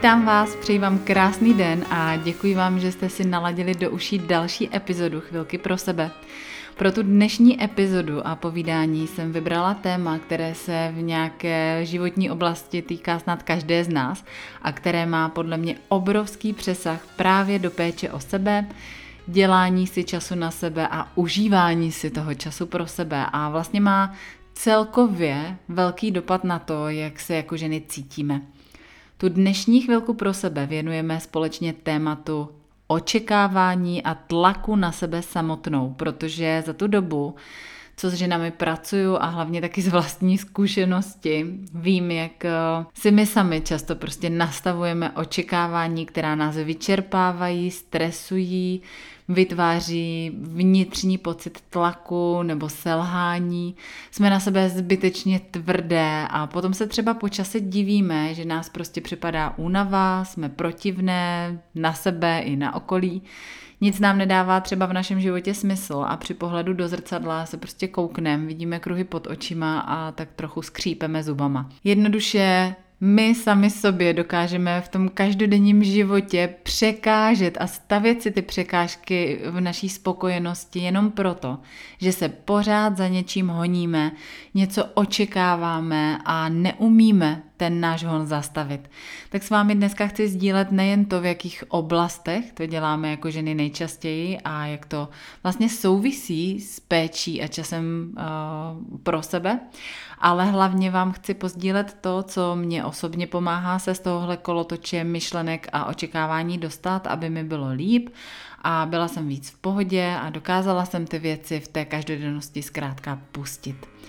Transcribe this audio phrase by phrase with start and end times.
[0.00, 4.18] Vítám vás, přeji vám krásný den a děkuji vám, že jste si naladili do uší
[4.18, 6.10] další epizodu Chvilky pro sebe.
[6.76, 12.82] Pro tu dnešní epizodu a povídání jsem vybrala téma, které se v nějaké životní oblasti
[12.82, 14.24] týká snad každé z nás
[14.62, 18.66] a které má podle mě obrovský přesah právě do péče o sebe,
[19.26, 24.14] dělání si času na sebe a užívání si toho času pro sebe a vlastně má
[24.54, 28.40] celkově velký dopad na to, jak se jako ženy cítíme.
[29.20, 32.48] Tu dnešní chvilku pro sebe věnujeme společně tématu
[32.86, 37.34] očekávání a tlaku na sebe samotnou, protože za tu dobu,
[38.00, 42.50] co s ženami pracuju a hlavně taky z vlastní zkušenosti, vím, jak eh,
[42.94, 48.82] si my sami často prostě nastavujeme očekávání, která nás vyčerpávají, stresují,
[49.28, 53.76] vytváří vnitřní pocit tlaku nebo selhání.
[54.10, 59.00] Jsme na sebe zbytečně tvrdé a potom se třeba po čase divíme, že nás prostě
[59.00, 63.22] připadá únava, jsme protivné na sebe i na okolí.
[63.80, 67.88] Nic nám nedává třeba v našem životě smysl a při pohledu do zrcadla se prostě
[67.88, 71.68] koukneme, vidíme kruhy pod očima a tak trochu skřípeme zubama.
[71.84, 79.40] Jednoduše my sami sobě dokážeme v tom každodenním životě překážet a stavět si ty překážky
[79.50, 81.58] v naší spokojenosti jenom proto,
[81.98, 84.12] že se pořád za něčím honíme,
[84.54, 88.90] něco očekáváme a neumíme ten náš hon zastavit.
[89.28, 93.54] Tak s vámi dneska chci sdílet nejen to, v jakých oblastech to děláme jako ženy
[93.54, 95.08] nejčastěji a jak to
[95.42, 99.60] vlastně souvisí s péčí a časem uh, pro sebe,
[100.18, 105.68] ale hlavně vám chci pozdílet to, co mě osobně pomáhá se z tohohle kolotoče myšlenek
[105.72, 108.08] a očekávání dostat, aby mi bylo líp
[108.62, 113.20] a byla jsem víc v pohodě a dokázala jsem ty věci v té každodennosti zkrátka
[113.32, 113.99] pustit.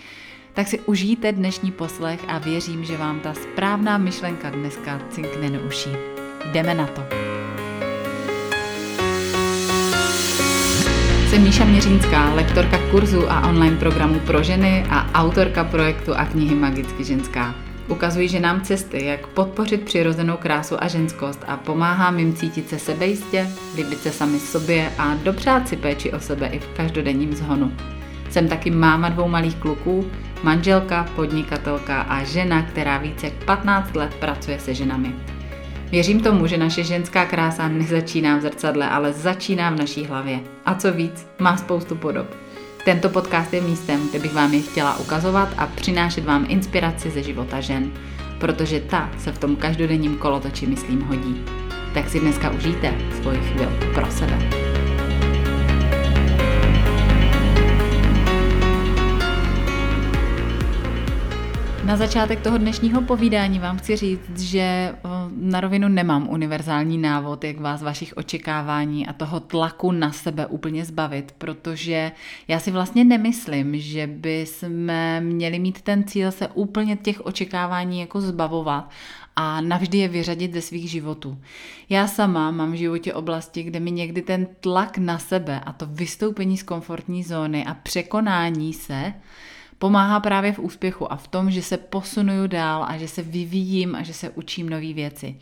[0.53, 5.59] Tak si užijte dnešní poslech a věřím, že vám ta správná myšlenka dneska cinkne do
[5.59, 5.89] uší.
[6.51, 7.01] Jdeme na to.
[11.29, 16.55] Jsem Míša Měřínská, lektorka kurzu a online programu pro ženy a autorka projektu a knihy
[16.55, 17.55] Magicky ženská.
[17.87, 23.47] Ukazuji ženám cesty, jak podpořit přirozenou krásu a ženskost a pomáhám jim cítit se sebejistě,
[23.75, 27.71] líbit se sami sobě a dopřát si péči o sebe i v každodenním zhonu.
[28.31, 30.11] Jsem taky máma dvou malých kluků,
[30.43, 35.15] manželka, podnikatelka a žena, která více jak 15 let pracuje se ženami.
[35.91, 40.39] Věřím tomu, že naše ženská krása nezačíná v zrcadle, ale začíná v naší hlavě.
[40.65, 42.27] A co víc, má spoustu podob.
[42.85, 47.23] Tento podcast je místem, kde bych vám je chtěla ukazovat a přinášet vám inspiraci ze
[47.23, 47.91] života žen,
[48.39, 51.41] protože ta se v tom každodenním kolotoči, myslím, hodí.
[51.93, 54.80] Tak si dneska užijte svoji chvíli pro sebe.
[61.91, 64.95] Na začátek toho dnešního povídání vám chci říct, že
[65.35, 70.85] na rovinu nemám univerzální návod, jak vás vašich očekávání a toho tlaku na sebe úplně
[70.85, 72.11] zbavit, protože
[72.47, 77.99] já si vlastně nemyslím, že by jsme měli mít ten cíl se úplně těch očekávání
[77.99, 78.89] jako zbavovat
[79.35, 81.37] a navždy je vyřadit ze svých životů.
[81.89, 85.85] Já sama mám v životě oblasti, kde mi někdy ten tlak na sebe a to
[85.85, 89.13] vystoupení z komfortní zóny a překonání se
[89.81, 93.95] pomáhá právě v úspěchu a v tom, že se posunuju dál a že se vyvíjím
[93.95, 95.35] a že se učím nové věci.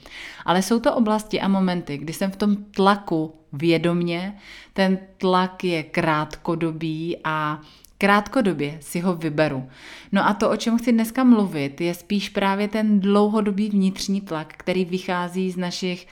[0.45, 4.37] Ale jsou to oblasti a momenty, kdy jsem v tom tlaku vědomně,
[4.73, 7.61] ten tlak je krátkodobý a
[7.97, 9.69] krátkodobě si ho vyberu.
[10.11, 14.53] No a to, o čem chci dneska mluvit, je spíš právě ten dlouhodobý vnitřní tlak,
[14.57, 16.07] který vychází z našich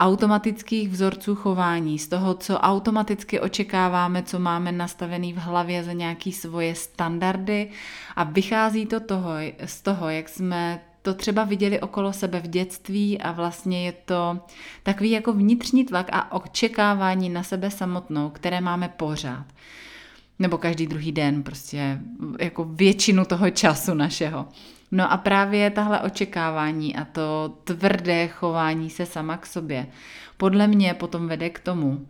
[0.00, 6.32] automatických vzorců chování, z toho, co automaticky očekáváme, co máme nastavený v hlavě za nějaké
[6.32, 7.70] svoje standardy
[8.16, 9.30] a vychází to toho,
[9.64, 14.40] z toho, jak jsme to třeba viděli okolo sebe v dětství a vlastně je to
[14.82, 19.46] takový jako vnitřní tlak a očekávání na sebe samotnou, které máme pořád.
[20.38, 22.00] Nebo každý druhý den, prostě
[22.40, 24.48] jako většinu toho času našeho.
[24.90, 29.86] No a právě tahle očekávání a to tvrdé chování se sama k sobě
[30.38, 32.06] podle mě potom vede k tomu,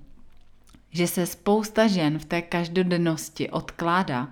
[0.91, 4.29] že se spousta žen v té každodennosti odkládá,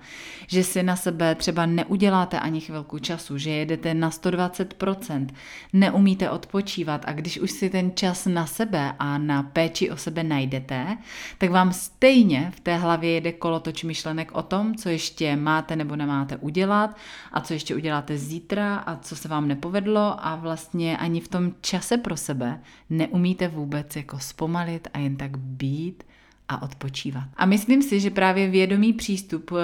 [0.47, 5.27] že si na sebe třeba neuděláte ani chvilku času, že jedete na 120%,
[5.73, 10.23] neumíte odpočívat a když už si ten čas na sebe a na péči o sebe
[10.23, 10.97] najdete,
[11.39, 15.97] tak vám stejně v té hlavě jede kolotoč myšlenek o tom, co ještě máte nebo
[15.97, 16.97] nemáte udělat
[17.33, 21.53] a co ještě uděláte zítra a co se vám nepovedlo a vlastně ani v tom
[21.61, 22.61] čase pro sebe
[22.91, 26.05] neumíte vůbec jako zpomalit a jen tak být
[26.49, 27.25] a odpočívat.
[27.37, 29.57] A myslím si, že právě vědomý přístup eh,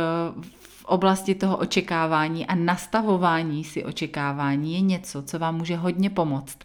[0.61, 6.59] v oblasti toho očekávání a nastavování si očekávání je něco, co vám může hodně pomoct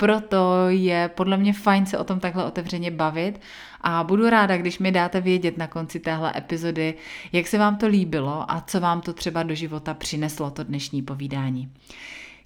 [0.00, 3.40] Proto je podle mě fajn se o tom takhle otevřeně bavit
[3.80, 6.94] a budu ráda, když mi dáte vědět na konci téhle epizody,
[7.32, 11.02] jak se vám to líbilo a co vám to třeba do života přineslo to dnešní
[11.02, 11.72] povídání.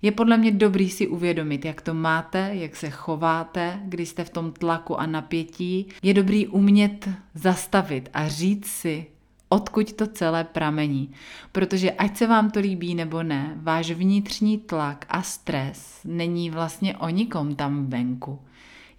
[0.05, 4.31] Je podle mě dobrý si uvědomit, jak to máte, jak se chováte, když jste v
[4.31, 5.89] tom tlaku a napětí.
[6.03, 9.07] Je dobrý umět zastavit a říct si,
[9.49, 11.11] odkud to celé pramení.
[11.53, 16.97] Protože ať se vám to líbí nebo ne, váš vnitřní tlak a stres není vlastně
[16.97, 18.39] o nikom tam venku.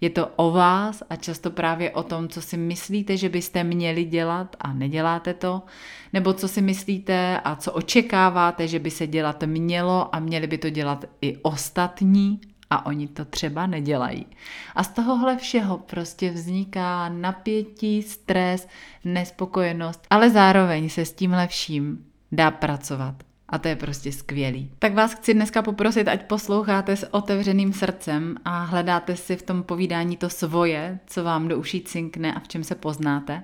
[0.00, 4.04] Je to o vás a často právě o tom, co si myslíte, že byste měli
[4.04, 5.62] dělat a neděláte to,
[6.12, 10.58] nebo co si myslíte a co očekáváte, že by se dělat mělo a měli by
[10.58, 12.40] to dělat i ostatní
[12.70, 14.26] a oni to třeba nedělají.
[14.74, 18.68] A z tohohle všeho prostě vzniká napětí, stres,
[19.04, 23.14] nespokojenost, ale zároveň se s tímhle vším dá pracovat.
[23.48, 24.70] A to je prostě skvělý.
[24.78, 29.62] Tak vás chci dneska poprosit, ať posloucháte s otevřeným srdcem a hledáte si v tom
[29.62, 33.42] povídání to svoje, co vám do uší cinkne a v čem se poznáte.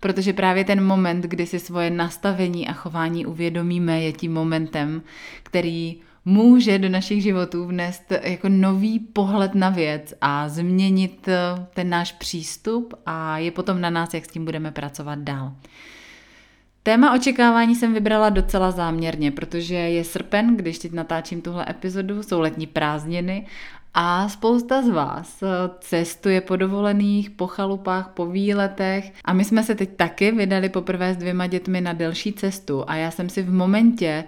[0.00, 5.02] Protože právě ten moment, kdy si svoje nastavení a chování uvědomíme, je tím momentem,
[5.42, 11.28] který může do našich životů vnést jako nový pohled na věc a změnit
[11.74, 15.52] ten náš přístup a je potom na nás, jak s tím budeme pracovat dál.
[16.82, 22.40] Téma očekávání jsem vybrala docela záměrně, protože je srpen, když teď natáčím tuhle epizodu, jsou
[22.40, 23.46] letní prázdniny
[23.94, 25.46] a spousta z vás eh,
[25.80, 31.14] cestuje po dovolených, po chalupách, po výletech a my jsme se teď taky vydali poprvé
[31.14, 34.24] s dvěma dětmi na delší cestu a já jsem si v momentě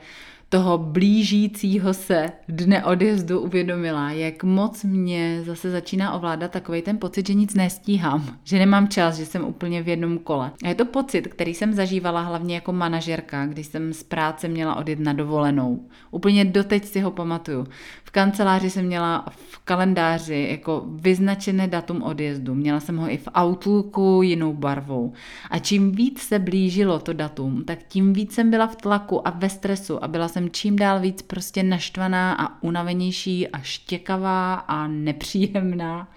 [0.52, 7.26] toho blížícího se dne odjezdu uvědomila, jak moc mě zase začíná ovládat takový ten pocit,
[7.26, 10.50] že nic nestíhám, že nemám čas, že jsem úplně v jednom kole.
[10.64, 14.76] A je to pocit, který jsem zažívala hlavně jako manažerka, když jsem z práce měla
[14.76, 15.80] odjet na dovolenou.
[16.10, 17.66] Úplně doteď si ho pamatuju.
[18.04, 22.54] V kanceláři jsem měla v kalendáři jako vyznačené datum odjezdu.
[22.54, 25.12] Měla jsem ho i v Outlooku jinou barvou.
[25.50, 29.30] A čím víc se blížilo to datum, tak tím víc jsem byla v tlaku a
[29.30, 34.54] ve stresu a byla jsem jsem čím dál víc prostě naštvaná a unavenější a štěkavá
[34.54, 36.08] a nepříjemná.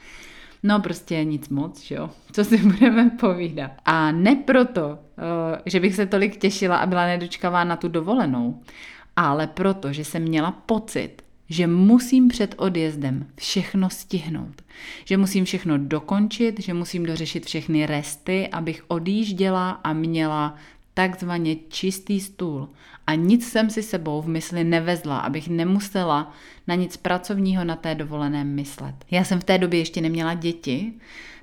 [0.63, 2.09] No prostě nic moc, jo?
[2.31, 3.71] Co si budeme povídat.
[3.85, 8.61] A ne proto, eh, že bych se tolik těšila a byla nedočkavá na tu dovolenou,
[9.15, 14.61] ale proto, že jsem měla pocit, že musím před odjezdem všechno stihnout.
[15.05, 20.55] Že musím všechno dokončit, že musím dořešit všechny resty, abych odjížděla a měla
[20.93, 22.69] takzvaně čistý stůl
[23.07, 26.33] a nic jsem si sebou v mysli nevezla, abych nemusela
[26.67, 28.95] na nic pracovního na té dovolené myslet.
[29.11, 30.93] Já jsem v té době ještě neměla děti,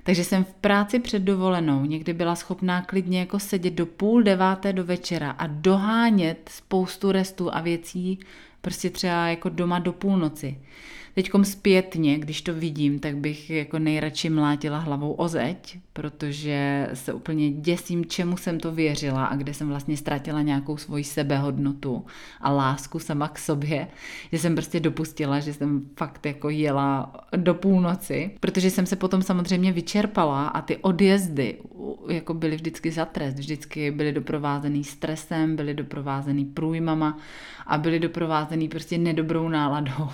[0.03, 4.73] takže jsem v práci před dovolenou někdy byla schopná klidně jako sedět do půl deváté
[4.73, 8.19] do večera a dohánět spoustu restů a věcí
[8.61, 10.57] prostě třeba jako doma do půlnoci.
[11.15, 17.13] Teďkom zpětně, když to vidím, tak bych jako nejradši mlátila hlavou o zeď, protože se
[17.13, 22.05] úplně děsím, čemu jsem to věřila a kde jsem vlastně ztratila nějakou svoji sebehodnotu
[22.41, 23.87] a lásku sama k sobě,
[24.31, 29.21] že jsem prostě dopustila, že jsem fakt jako jela do půlnoci, protože jsem se potom
[29.21, 31.57] samozřejmě vyčerpala a ty odjezdy
[32.09, 37.17] jako byly vždycky za trest, vždycky byly doprovázený stresem, byly doprovázený průjmama
[37.67, 40.09] a byly doprovázený prostě nedobrou náladou.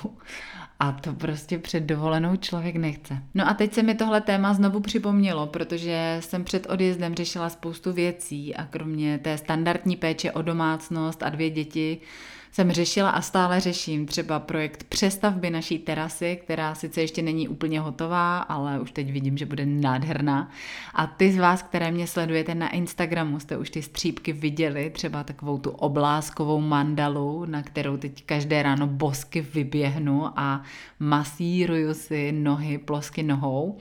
[0.80, 3.18] A to prostě před dovolenou člověk nechce.
[3.34, 7.94] No a teď se mi tohle téma znovu připomnělo, protože jsem před odjezdem řešila spoustu
[7.94, 12.02] věcí a kromě té standardní péče o domácnost a dvě děti,
[12.52, 17.80] jsem řešila a stále řeším třeba projekt přestavby naší terasy, která sice ještě není úplně
[17.80, 20.52] hotová, ale už teď vidím, že bude nádherná.
[20.94, 25.24] A ty z vás, které mě sledujete na Instagramu, jste už ty střípky viděli, třeba
[25.24, 30.64] takovou tu obláskovou mandalu, na kterou teď každé ráno bosky vyběhnu a
[31.00, 33.78] masíruju si nohy plosky nohou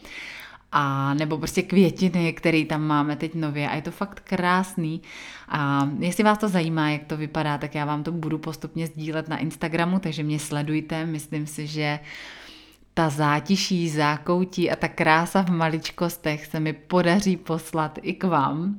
[0.72, 5.02] a nebo prostě květiny, které tam máme teď nově a je to fakt krásný.
[5.48, 9.28] A jestli vás to zajímá, jak to vypadá, tak já vám to budu postupně sdílet
[9.28, 11.06] na Instagramu, takže mě sledujte.
[11.06, 11.98] Myslím si, že
[12.94, 18.74] ta zátiší, zákoutí a ta krása v maličkostech se mi podaří poslat i k vám.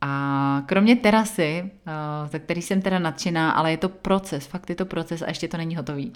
[0.00, 4.76] A kromě terasy, eh, ze který jsem teda nadšená, ale je to proces, fakt je
[4.76, 6.12] to proces a ještě to není hotový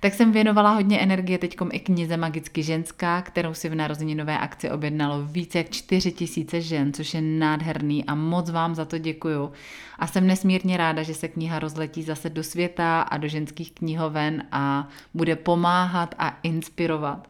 [0.00, 4.70] tak jsem věnovala hodně energie teď i knize Magicky ženská, kterou si v narozeninové akci
[4.70, 9.52] objednalo více jak 4 tisíce žen, což je nádherný a moc vám za to děkuju.
[9.98, 14.42] A jsem nesmírně ráda, že se kniha rozletí zase do světa a do ženských knihoven
[14.52, 17.28] a bude pomáhat a inspirovat.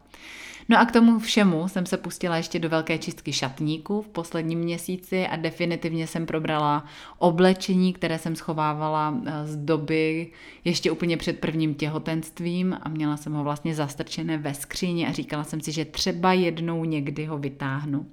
[0.69, 4.59] No a k tomu všemu jsem se pustila ještě do velké čistky šatníků v posledním
[4.59, 6.85] měsíci a definitivně jsem probrala
[7.17, 10.31] oblečení, které jsem schovávala eh, z doby
[10.65, 15.43] ještě úplně před prvním těhotenstvím a měla jsem ho vlastně zastrčené ve skříni a říkala
[15.43, 18.05] jsem si, že třeba jednou někdy ho vytáhnu.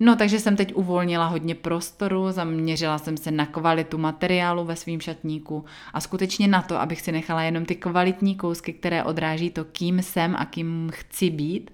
[0.00, 5.00] No, takže jsem teď uvolnila hodně prostoru, zaměřila jsem se na kvalitu materiálu ve svým
[5.00, 9.64] šatníku a skutečně na to, abych si nechala jenom ty kvalitní kousky, které odráží to,
[9.64, 11.70] kým jsem a kým chci být.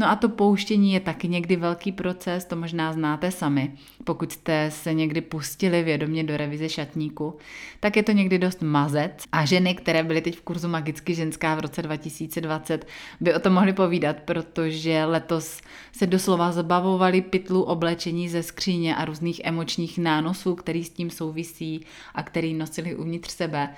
[0.00, 3.72] No a to pouštění je taky někdy velký proces, to možná znáte sami.
[4.04, 7.36] Pokud jste se někdy pustili vědomě do revize šatníku,
[7.80, 11.54] tak je to někdy dost mazec a ženy, které byly teď v kurzu Magicky ženská
[11.54, 12.86] v roce 2020,
[13.20, 15.60] by o tom mohly povídat, protože letos
[15.92, 21.86] se doslova zabavovali pytlu oblečení ze skříně a různých emočních nánosů, který s tím souvisí
[22.14, 23.68] a který nosili uvnitř sebe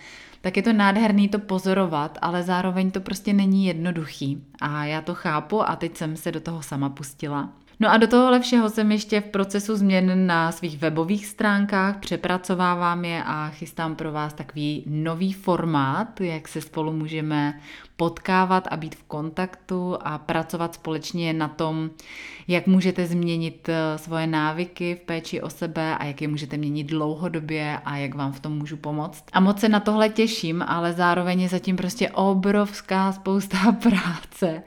[0.42, 4.44] tak je to nádherný to pozorovat, ale zároveň to prostě není jednoduchý.
[4.60, 7.48] A já to chápu a teď jsem se do toho sama pustila.
[7.80, 13.04] No a do tohohle všeho jsem ještě v procesu změn na svých webových stránkách, přepracovávám
[13.04, 17.60] je a chystám pro vás takový nový formát, jak se spolu můžeme
[18.02, 21.90] potkávat a být v kontaktu a pracovat společně na tom,
[22.48, 26.84] jak můžete změnit eh, svoje návyky v péči o sebe a jak je můžete měnit
[26.84, 29.24] dlouhodobě a jak vám v tom můžu pomoct.
[29.32, 34.62] A moc se na tohle těším, ale zároveň je zatím prostě obrovská spousta práce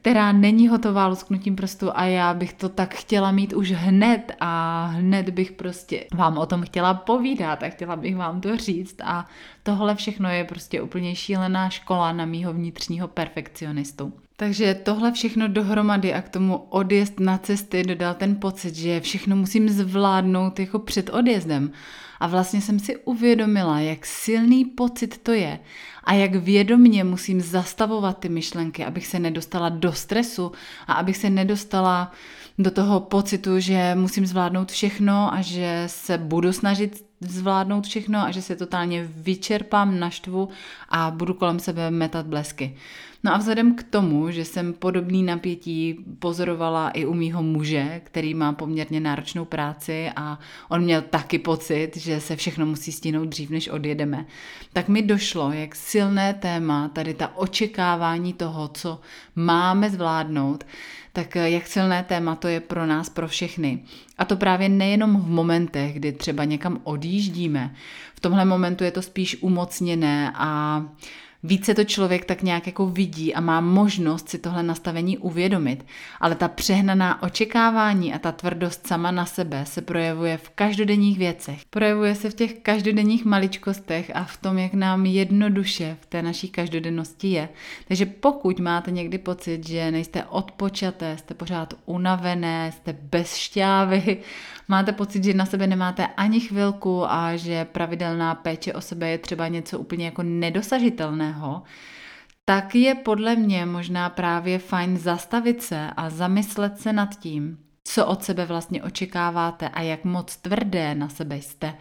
[0.00, 4.86] která není hotová lusknutím prstu a já bych to tak chtěla mít už hned a
[4.86, 9.26] hned bych prostě vám o tom chtěla povídat a chtěla bych vám to říct a
[9.62, 14.12] tohle všechno je prostě úplně šílená škola na mýho vnitřního perfekcionistu.
[14.36, 19.36] Takže tohle všechno dohromady a k tomu odjezd na cesty dodal ten pocit, že všechno
[19.36, 21.72] musím zvládnout jako před odjezdem.
[22.20, 25.58] A vlastně jsem si uvědomila, jak silný pocit to je
[26.04, 30.52] a jak vědomně musím zastavovat ty myšlenky, abych se nedostala do stresu
[30.86, 32.12] a abych se nedostala
[32.58, 38.30] do toho pocitu, že musím zvládnout všechno a že se budu snažit zvládnout všechno a
[38.30, 40.48] že se totálně vyčerpám, naštvu
[40.88, 42.76] a budu kolem sebe metat blesky.
[43.24, 48.34] No a vzhledem k tomu, že jsem podobný napětí pozorovala i u mýho muže, který
[48.34, 53.50] má poměrně náročnou práci a on měl taky pocit, že se všechno musí stínout dřív,
[53.50, 54.26] než odjedeme,
[54.72, 59.00] tak mi došlo, jak silné téma, tady ta očekávání toho, co
[59.36, 60.64] máme zvládnout,
[61.12, 63.82] tak jak silné téma to je pro nás, pro všechny.
[64.18, 67.74] A to právě nejenom v momentech, kdy třeba někam odjíždíme.
[68.14, 70.82] V tomhle momentu je to spíš umocněné a
[71.42, 75.86] více to člověk tak nějak jako vidí a má možnost si tohle nastavení uvědomit.
[76.20, 81.60] Ale ta přehnaná očekávání a ta tvrdost sama na sebe se projevuje v každodenních věcech.
[81.70, 86.48] Projevuje se v těch každodenních maličkostech a v tom, jak nám jednoduše v té naší
[86.48, 87.48] každodennosti je.
[87.88, 94.16] Takže pokud máte někdy pocit, že nejste odpočaté, jste pořád unavené, jste bez šťávy,
[94.70, 99.18] máte pocit, že na sebe nemáte ani chvilku a že pravidelná péče o sebe je
[99.18, 101.62] třeba něco úplně jako nedosažitelného,
[102.44, 108.06] tak je podle mě možná právě fajn zastavit se a zamyslet se nad tím, co
[108.06, 111.74] od sebe vlastně očekáváte a jak moc tvrdé na sebe jste.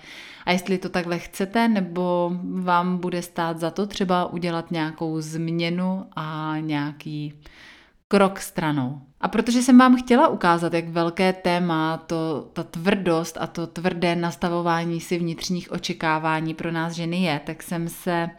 [0.45, 2.31] A jestli to takhle chcete, nebo
[2.61, 7.33] vám bude stát za to třeba udělat nějakou změnu a nějaký
[8.07, 9.01] krok stranou.
[9.21, 14.15] A protože jsem vám chtěla ukázat, jak velké téma to, ta tvrdost a to tvrdé
[14.15, 18.29] nastavování si vnitřních očekávání pro nás ženy je, tak jsem se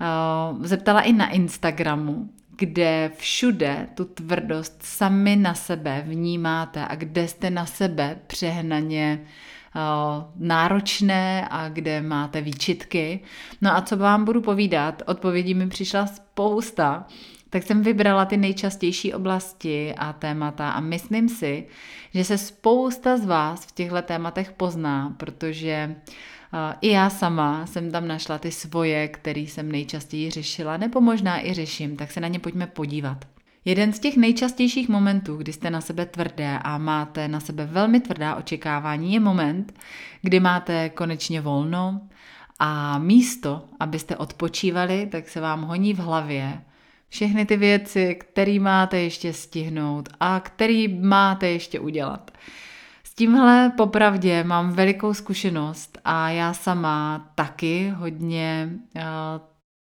[0.00, 7.28] uh, zeptala i na Instagramu, kde všude tu tvrdost sami na sebe vnímáte a kde
[7.28, 13.20] jste na sebe přehnaně uh, náročné a kde máte výčitky.
[13.60, 17.06] No a co vám budu povídat, odpovědí mi přišla spousta
[17.50, 21.66] tak jsem vybrala ty nejčastější oblasti a témata a myslím si,
[22.14, 25.96] že se spousta z vás v těchto tématech pozná, protože
[26.80, 31.54] i já sama jsem tam našla ty svoje, které jsem nejčastěji řešila, nebo možná i
[31.54, 33.24] řeším, tak se na ně pojďme podívat.
[33.64, 38.00] Jeden z těch nejčastějších momentů, kdy jste na sebe tvrdé a máte na sebe velmi
[38.00, 39.74] tvrdá očekávání, je moment,
[40.22, 42.00] kdy máte konečně volno
[42.58, 46.62] a místo, abyste odpočívali, tak se vám honí v hlavě
[47.08, 52.30] všechny ty věci, které máte ještě stihnout a který máte ještě udělat.
[53.04, 59.02] S tímhle popravdě mám velikou zkušenost a já sama taky hodně uh,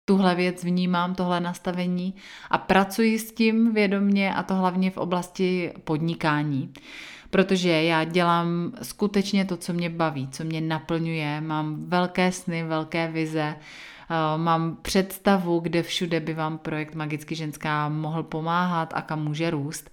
[0.05, 2.15] tuhle věc vnímám, tohle nastavení
[2.51, 6.73] a pracuji s tím vědomně a to hlavně v oblasti podnikání.
[7.31, 13.09] protože já dělám skutečně to, co mě baví, co mě naplňuje, mám velké sny, velké
[13.09, 13.57] vize,
[14.37, 19.91] mám představu, kde všude by vám projekt Magicky ženská mohl pomáhat a kam může růst.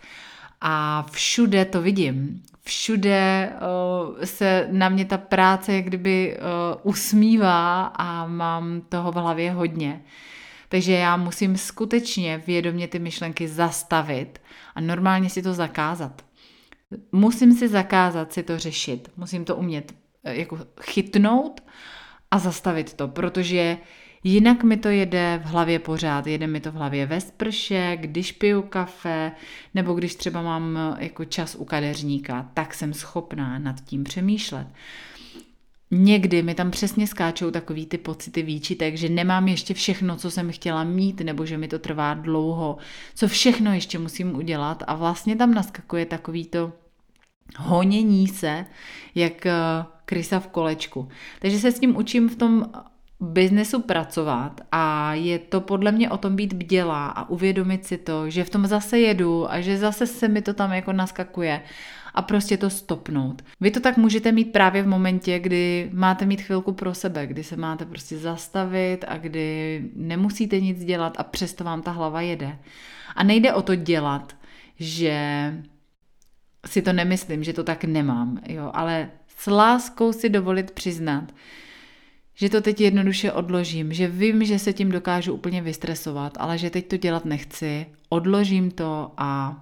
[0.62, 2.44] A všude to vidím.
[2.64, 9.16] Všude uh, se na mě ta práce jak kdyby uh, usmívá a mám toho v
[9.16, 10.02] hlavě hodně.
[10.70, 14.42] Takže já musím skutečně vědomě ty myšlenky zastavit
[14.76, 16.22] a normálně si to zakázat.
[17.12, 19.12] Musím si zakázat si to řešit.
[19.18, 19.94] Musím to umět
[20.24, 21.64] eh, jako chytnout
[22.32, 23.78] a zastavit to, protože
[24.25, 26.27] jinak mi to jede v hlavě pořád.
[26.27, 29.32] Jede mi to v hlavě ve sprše, když piju kafe,
[29.74, 34.67] nebo když třeba mám jako čas u kadeřníka, tak jsem schopná nad tím přemýšlet.
[35.91, 40.51] Někdy mi tam přesně skáčou takový ty pocity výčitek, že nemám ještě všechno, co jsem
[40.51, 42.77] chtěla mít, nebo že mi to trvá dlouho,
[43.15, 46.74] co všechno ještě musím udělat a vlastně tam naskakuje takový to
[47.58, 48.65] honění se,
[49.15, 49.53] jak eh,
[50.05, 51.08] krysa v kolečku.
[51.39, 52.65] Takže se s tím učím v tom
[53.25, 58.29] biznesu pracovat a je to podle mě o tom být bdělá a uvědomit si to,
[58.29, 61.62] že v tom zase jedu a že zase se mi to tam jako naskakuje
[62.13, 63.41] a prostě to stopnout.
[63.62, 67.44] Vy to tak můžete mít právě v momentě, kdy máte mít chvilku pro sebe, kdy
[67.44, 72.58] se máte prostě zastavit a kdy nemusíte nic dělat a přesto vám ta hlava jede.
[73.15, 74.36] A nejde o to dělat,
[74.79, 75.53] že
[76.65, 81.32] si to nemyslím, že to tak nemám, jo, ale s láskou si dovolit přiznat,
[82.36, 86.70] že to teď jednoduše odložím, že vím, že se tím dokážu úplně vystresovat, ale že
[86.70, 89.62] teď to dělat nechci, odložím to a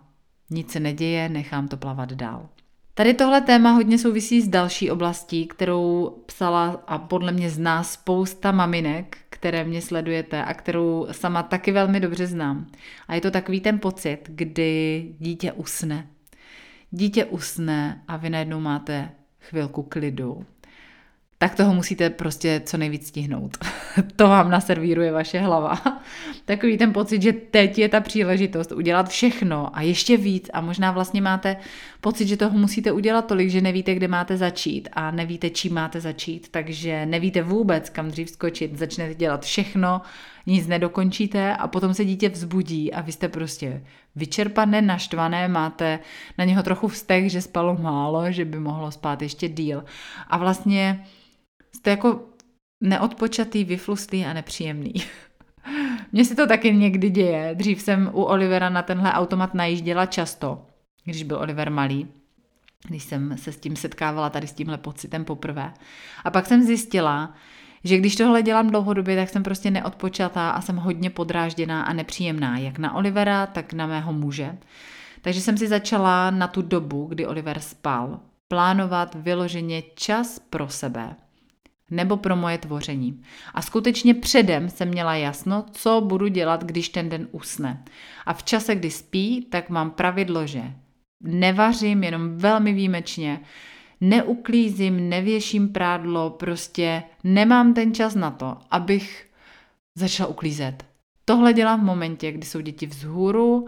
[0.50, 2.50] nic se neděje, nechám to plavat dál.
[2.96, 8.52] Tady tohle téma hodně souvisí s další oblastí, kterou psala a podle mě zná spousta
[8.52, 12.68] maminek, které mě sledujete a kterou sama taky velmi dobře znám.
[13.08, 16.08] A je to takový ten pocit, kdy dítě usne.
[16.92, 20.46] Dítě usne a vy najednou máte chvilku klidu
[21.44, 23.58] tak toho musíte prostě co nejvíc stihnout.
[24.16, 25.82] to vám naservíruje vaše hlava.
[26.46, 30.92] Takový ten pocit, že teď je ta příležitost udělat všechno a ještě víc a možná
[30.92, 31.58] vlastně máte
[32.02, 36.02] pocit, že toho musíte udělat tolik, že nevíte, kde máte začít a nevíte, čím máte
[36.02, 40.02] začít, takže nevíte vůbec, kam dřív skočit, začnete dělat všechno,
[40.46, 43.84] nic nedokončíte a potom se dítě vzbudí a vy jste prostě
[44.16, 46.00] vyčerpané, naštvané, máte
[46.38, 49.84] na něho trochu vztek, že spalo málo, že by mohlo spát ještě díl.
[50.28, 51.06] A vlastně
[51.84, 52.22] jste jako
[52.82, 54.94] neodpočatý, vyflustý a nepříjemný.
[56.12, 57.56] Mně se to taky někdy děje.
[57.56, 60.66] Dřív jsem u Olivera na tenhle automat najížděla často,
[61.04, 62.08] když byl Oliver malý,
[62.88, 65.74] když jsem se s tím setkávala tady s tímhle pocitem poprvé.
[66.24, 67.34] A pak jsem zjistila,
[67.84, 72.58] že když tohle dělám dlouhodobě, tak jsem prostě neodpočatá a jsem hodně podrážděná a nepříjemná,
[72.58, 74.58] jak na Olivera, tak na mého muže.
[75.22, 81.16] Takže jsem si začala na tu dobu, kdy Oliver spal, plánovat vyloženě čas pro sebe
[81.94, 83.22] nebo pro moje tvoření.
[83.54, 87.84] A skutečně předem jsem měla jasno, co budu dělat, když ten den usne.
[88.26, 90.64] A v čase, kdy spí, tak mám pravidlo, že
[91.24, 93.40] nevařím jenom velmi výjimečně,
[94.02, 99.28] neuklízím, nevěším prádlo, prostě nemám ten čas na to, abych
[99.98, 100.86] začala uklízet.
[101.26, 103.68] Tohle dělám v momentě, kdy jsou děti vzhůru,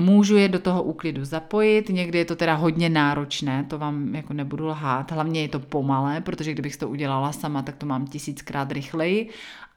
[0.00, 4.32] Můžu je do toho úklidu zapojit, někdy je to teda hodně náročné, to vám jako
[4.32, 8.72] nebudu lhát, hlavně je to pomalé, protože kdybych to udělala sama, tak to mám tisíckrát
[8.72, 9.30] rychleji,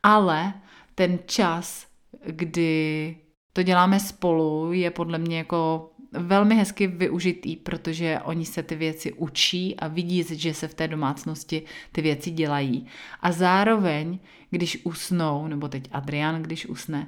[0.04, 0.54] ale
[0.96, 1.88] ten čas,
[2.26, 3.18] kdy
[3.54, 9.14] to děláme spolu, je podle mě jako velmi hezky využitý, protože oni se ty věci
[9.14, 12.86] učí a vidí, že se v té domácnosti ty věci dělají.
[13.22, 17.08] A zároveň, když usnou, nebo teď Adrian, když usne,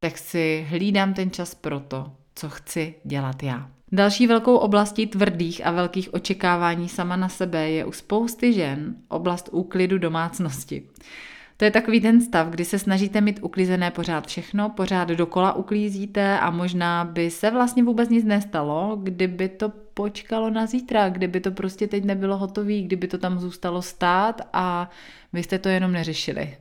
[0.00, 3.70] tak si hlídám ten čas proto, co chci dělat já.
[3.92, 9.48] Další velkou oblastí tvrdých a velkých očekávání sama na sebe je u spousty žen oblast
[9.52, 10.82] úklidu domácnosti.
[11.56, 16.38] To je takový ten stav, kdy se snažíte mít uklizené pořád všechno, pořád dokola uklízíte
[16.38, 21.50] a možná by se vlastně vůbec nic nestalo, kdyby to počkalo na zítra, kdyby to
[21.50, 24.90] prostě teď nebylo hotové, kdyby to tam zůstalo stát a
[25.32, 26.56] vy jste to jenom neřešili.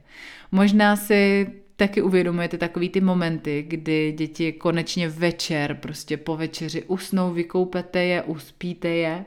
[0.51, 1.47] Možná si
[1.81, 8.23] taky uvědomujete takový ty momenty, kdy děti konečně večer, prostě po večeři usnou, vykoupete je,
[8.23, 9.25] uspíte je,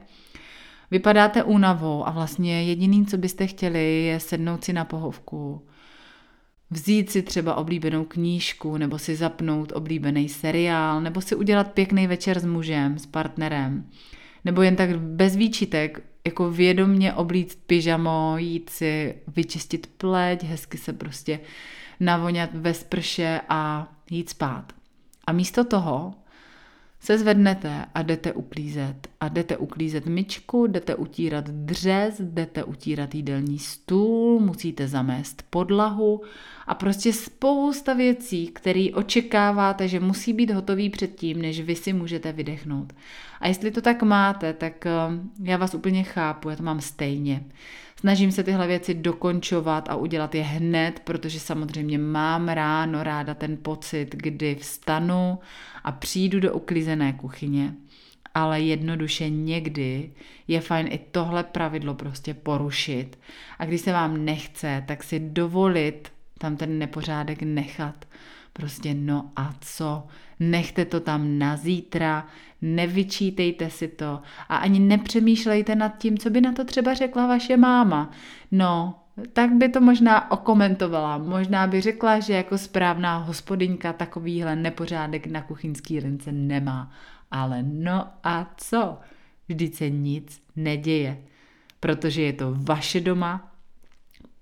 [0.91, 5.67] vypadáte únavou a vlastně jediný, co byste chtěli, je sednout si na pohovku,
[6.71, 12.41] vzít si třeba oblíbenou knížku, nebo si zapnout oblíbený seriál, nebo si udělat pěkný večer
[12.41, 13.91] s mužem, s partnerem,
[14.45, 20.93] nebo jen tak bez výčitek, jako vědomně oblíct pyžamo, jít si vyčistit pleť, hezky se
[20.93, 21.41] prostě
[22.01, 24.73] navoňat ve sprše a jít spát.
[25.27, 26.15] A místo toho
[27.05, 29.09] se zvednete a jdete uklízet.
[29.21, 36.23] A jdete uklízet myčku, jdete utírat dřez, jdete utírat jídelní stůl, musíte zamést podlahu
[36.67, 42.33] a prostě spousta věcí, které očekáváte, že musí být hotový předtím, než vy si můžete
[42.33, 42.93] vydechnout.
[43.41, 44.93] A jestli to tak máte, tak eh,
[45.43, 47.45] já vás úplně chápu, já to mám stejně.
[48.05, 53.57] Snažím se tyhle věci dokončovat a udělat je hned, protože samozřejmě mám ráno ráda ten
[53.57, 55.39] pocit, kdy vstanu
[55.85, 57.75] a přijdu do uklizené kuchyně,
[58.35, 60.13] ale jednoduše někdy
[60.49, 63.19] je fajn i tohle pravidlo prostě porušit.
[63.59, 68.05] A když se vám nechce, tak si dovolit tam ten nepořádek nechat.
[68.57, 70.07] Prostě no a co?
[70.41, 72.27] Nechte to tam na zítra,
[72.63, 77.57] nevyčítejte si to a ani nepřemýšlejte nad tím, co by na to třeba řekla vaše
[77.57, 78.11] máma.
[78.53, 79.01] No,
[79.33, 81.19] tak by to možná okomentovala.
[81.19, 86.91] Možná by řekla, že jako správná hospodyňka takovýhle nepořádek na kuchyňský lince nemá.
[87.31, 88.99] Ale no a co?
[89.49, 91.19] Vždyť se nic neděje.
[91.81, 93.54] Protože je to vaše doma,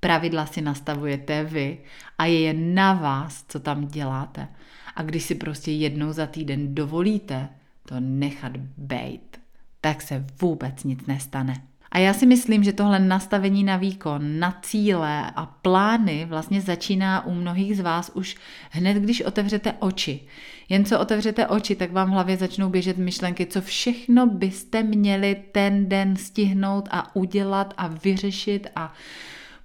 [0.03, 1.79] pravidla si nastavujete vy
[2.19, 4.49] a je jen na vás, co tam děláte.
[4.97, 7.49] A když si prostě jednou za týden dovolíte
[7.89, 9.41] to nechat bejt,
[9.81, 11.63] tak se vůbec nic nestane.
[11.91, 17.27] A já si myslím, že tohle nastavení na výkon, na cíle a plány vlastně začíná
[17.27, 18.37] u mnohých z vás už
[18.71, 20.21] hned, když otevřete oči.
[20.69, 25.37] Jen co otevřete oči, tak vám v hlavě začnou běžet myšlenky, co všechno byste měli
[25.53, 28.93] ten den stihnout a udělat a vyřešit a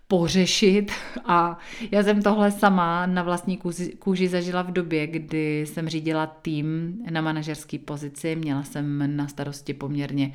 [0.08, 0.92] pořešit.
[1.26, 1.58] A
[1.92, 6.98] já jsem tohle sama na vlastní kůži, kůži zažila v době, kdy jsem řídila tým
[7.10, 10.34] na manažerské pozici, měla jsem na starosti poměrně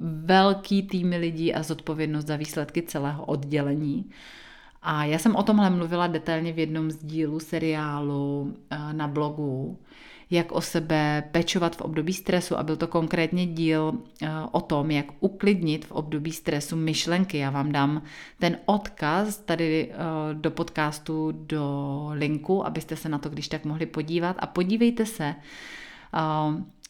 [0.00, 4.10] velký tým lidí a zodpovědnost za výsledky celého oddělení.
[4.82, 9.78] A já jsem o tomhle mluvila detailně v jednom z dílů seriálu eh, na blogu,
[10.30, 14.90] jak o sebe pečovat v období stresu a byl to konkrétně díl eh, o tom,
[14.90, 17.38] jak uklidnit v období stresu myšlenky.
[17.38, 18.02] Já vám dám
[18.38, 19.94] ten odkaz tady eh,
[20.34, 25.34] do podcastu, do linku, abyste se na to když tak mohli podívat a podívejte se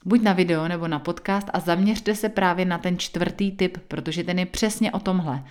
[0.05, 4.25] buď na video nebo na podcast a zaměřte se právě na ten čtvrtý typ, protože
[4.25, 5.45] ten je přesně o tomhle.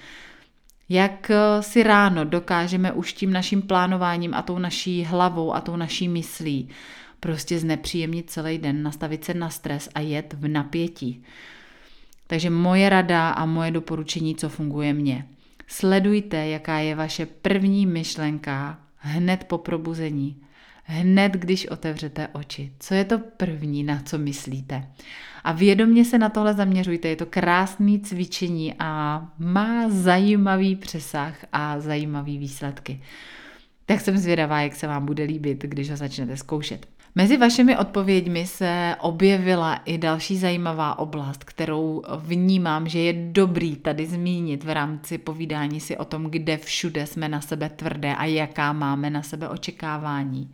[0.89, 5.75] Jak eh, si ráno dokážeme už tím naším plánováním a tou naší hlavou a tou
[5.75, 6.69] naší myslí
[7.25, 11.23] prostě znepříjemnit celý den, nastavit se na stres a jet v napětí.
[12.27, 15.25] Takže moje rada a moje doporučení, co funguje mně.
[15.67, 20.41] Sledujte, jaká je vaše první myšlenka hned po probuzení
[20.83, 22.71] hned, když otevřete oči.
[22.79, 24.88] Co je to první, na co myslíte?
[25.43, 27.07] A vědomě se na tohle zaměřujte.
[27.07, 33.01] Je to krásné cvičení a má zajímavý přesah a zajímavý výsledky.
[33.85, 36.94] Tak jsem zvědavá, jak se vám bude líbit, když ho začnete zkoušet.
[37.17, 44.06] Mezi vašimi odpověďmi se objevila i další zajímavá oblast, kterou vnímám, že je dobrý tady
[44.06, 48.73] zmínit v rámci povídání si o tom, kde všude jsme na sebe tvrdé a jaká
[48.73, 50.54] máme na sebe očekávání.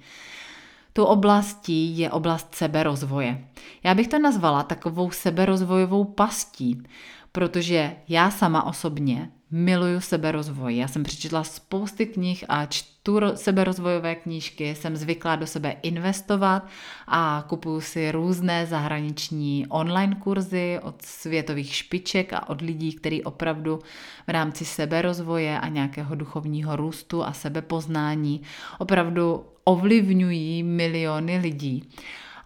[0.93, 3.45] Tu oblastí je oblast seberozvoje.
[3.83, 6.83] Já bych to nazvala takovou seberozvojovou pastí,
[7.31, 10.77] protože já sama osobně miluju seberozvoj.
[10.77, 16.67] Já jsem přečetla spousty knih a čtu seberozvojové knížky, jsem zvyklá do sebe investovat
[17.07, 23.79] a kupuju si různé zahraniční online kurzy od světových špiček a od lidí, kteří opravdu
[24.27, 28.41] v rámci seberozvoje a nějakého duchovního růstu a sebepoznání
[28.79, 31.89] opravdu ovlivňují miliony lidí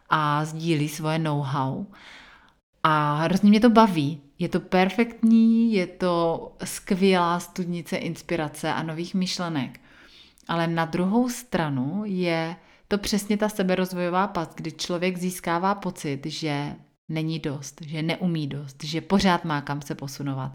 [0.09, 1.85] a sdílí svoje know-how.
[2.87, 4.21] A hrozně mě to baví.
[4.39, 9.79] Je to perfektní, je to skvělá studnice inspirace a nových myšlenek.
[10.47, 12.55] Ale na druhou stranu je
[12.87, 16.75] to přesně ta seberozvojová past, kdy člověk získává pocit, že
[17.09, 20.51] není dost, že neumí dost, že pořád má kam se posunovat.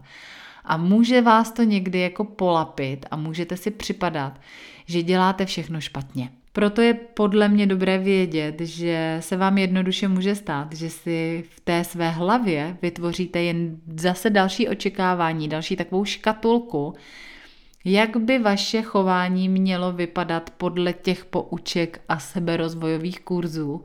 [0.63, 4.41] A může vás to někdy jako polapit a můžete si připadat,
[4.85, 6.31] že děláte všechno špatně.
[6.53, 11.59] Proto je podle mě dobré vědět, že se vám jednoduše může stát, že si v
[11.59, 16.93] té své hlavě vytvoříte jen zase další očekávání, další takovou škatulku,
[17.85, 23.83] jak by vaše chování mělo vypadat podle těch pouček a seberozvojových kurzů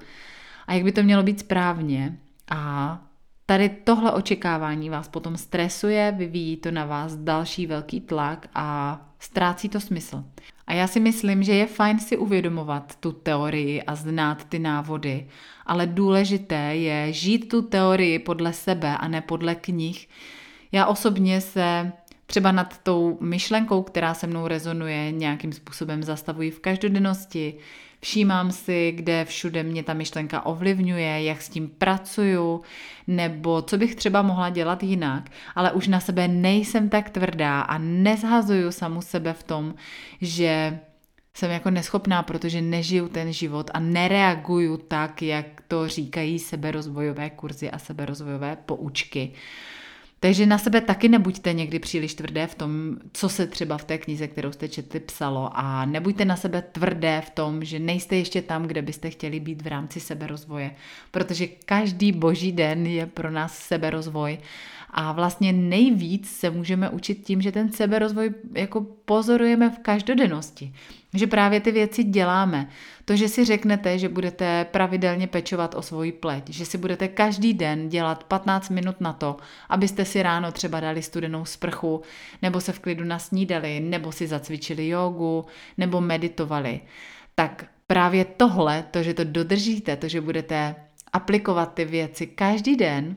[0.67, 2.19] a jak by to mělo být správně.
[2.51, 3.06] A
[3.47, 9.69] tady tohle očekávání vás potom stresuje, vyvíjí to na vás další velký tlak a ztrácí
[9.69, 10.25] to smysl.
[10.67, 15.29] A já si myslím, že je fajn si uvědomovat tu teorii a znát ty návody,
[15.67, 20.09] ale důležité je žít tu teorii podle sebe a ne podle knih.
[20.73, 21.93] Já osobně se
[22.27, 27.55] třeba nad tou myšlenkou, která se mnou rezonuje, nějakým způsobem zastavuji v každodennosti,
[28.01, 32.63] Všímám si, kde všude mě ta myšlenka ovlivňuje, jak s tím pracuju,
[33.07, 37.79] nebo co bych třeba mohla dělat jinak, ale už na sebe nejsem tak tvrdá a
[37.79, 39.75] nezhazuju samu sebe v tom,
[40.21, 40.79] že
[41.35, 47.71] jsem jako neschopná, protože nežiju ten život a nereaguju tak, jak to říkají seberozvojové kurzy
[47.71, 49.33] a seberozvojové poučky.
[50.27, 53.99] Takže na sebe taky nebuďte někdy příliš tvrdé v tom, co se třeba v té
[53.99, 55.51] knize, kterou jste četli, psalo.
[55.55, 59.63] A nebuďte na sebe tvrdé v tom, že nejste ještě tam, kde byste chtěli být
[59.63, 60.71] v rámci seberozvoje,
[61.11, 64.39] protože každý boží den je pro nás seberozvoj
[64.91, 70.73] a vlastně nejvíc se můžeme učit tím, že ten seberozvoj jako pozorujeme v každodennosti.
[71.15, 72.69] Že právě ty věci děláme.
[73.05, 77.55] To, že si řeknete, že budete pravidelně pečovat o svoji pleť, že si budete každý
[77.55, 79.37] den dělat 15 minut na to,
[79.69, 82.03] abyste si ráno třeba dali studenou sprchu,
[82.43, 85.45] nebo se v klidu nasnídali, nebo si zacvičili jogu,
[85.79, 86.81] nebo meditovali.
[87.35, 90.75] Tak právě tohle, to, že to dodržíte, to, že budete
[91.13, 93.17] aplikovat ty věci každý den,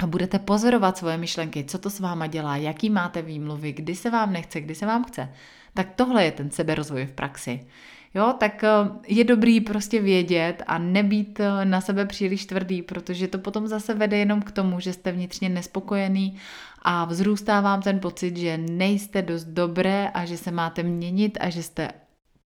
[0.00, 4.10] a budete pozorovat svoje myšlenky, co to s váma dělá, jaký máte výmluvy, kdy se
[4.10, 5.28] vám nechce, kdy se vám chce,
[5.74, 7.66] tak tohle je ten seberozvoj v praxi.
[8.14, 8.68] Jo, tak eh,
[9.06, 13.94] je dobrý prostě vědět a nebýt eh, na sebe příliš tvrdý, protože to potom zase
[13.94, 16.36] vede jenom k tomu, že jste vnitřně nespokojený
[16.82, 21.50] a vzrůstá vám ten pocit, že nejste dost dobré a že se máte měnit a
[21.50, 21.88] že jste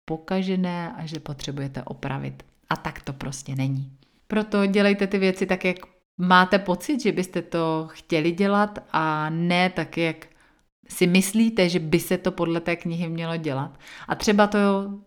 [0.04, 2.42] pokažené a že potřebujete opravit.
[2.68, 3.92] A tak to prostě není.
[4.26, 5.76] Proto dělejte ty věci tak, jak
[6.20, 10.26] máte pocit, že byste to chtěli dělat a ne tak, jak
[10.88, 13.78] si myslíte, že by se to podle té knihy mělo dělat.
[14.08, 14.58] A třeba to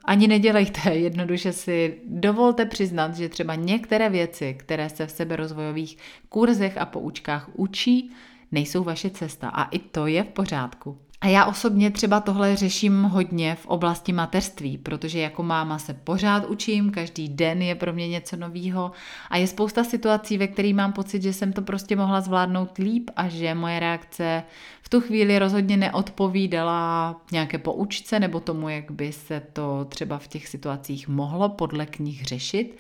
[0.06, 5.97] ani nedělejte, jednoduše si dovolte přiznat, že třeba některé věci, které se v seberozvojových
[6.30, 8.12] kurzech a poučkách učí,
[8.52, 10.97] nejsou vaše cesta a i to je v pořádku.
[11.23, 16.45] A já osobně třeba tohle řeším hodně v oblasti mateřství, protože jako máma se pořád
[16.45, 18.91] učím, každý den je pro mě něco novýho
[19.29, 23.12] a je spousta situací, ve kterých mám pocit, že jsem to prostě mohla zvládnout líp
[23.15, 24.43] a že moje reakce
[24.81, 30.27] v tu chvíli rozhodně neodpovídala nějaké poučce nebo tomu, jak by se to třeba v
[30.27, 32.77] těch situacích mohlo podle knih řešit.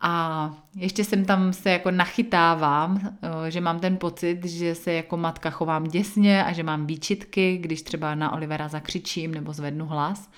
[0.00, 5.16] A ještě jsem tam se jako nachytávám, eh, že mám ten pocit, že se jako
[5.16, 10.30] matka chovám děsně a že mám výčitky, když třeba na Olivera zakřičím nebo zvednu hlas,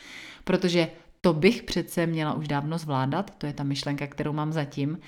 [0.44, 0.88] protože
[1.25, 4.99] to bych přece měla už dávno zvládat, to je ta myšlenka, kterou mám zatím.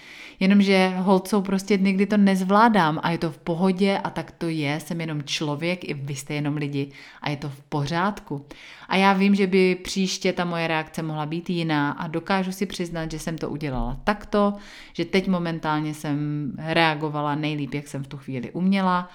[0.40, 4.80] Jenomže holcou prostě někdy to nezvládám a je to v pohodě a tak to je,
[4.80, 8.46] jsem jenom člověk, i vy jste jenom lidi a je to v pořádku.
[8.88, 12.66] A já vím, že by příště ta moje reakce mohla být jiná a dokážu si
[12.66, 14.54] přiznat, že jsem to udělala takto,
[14.92, 19.10] že teď momentálně jsem reagovala nejlíp, jak jsem v tu chvíli uměla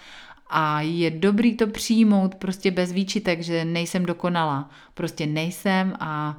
[0.49, 4.69] a je dobrý to přijmout prostě bez výčitek, že nejsem dokonalá.
[4.93, 6.37] Prostě nejsem a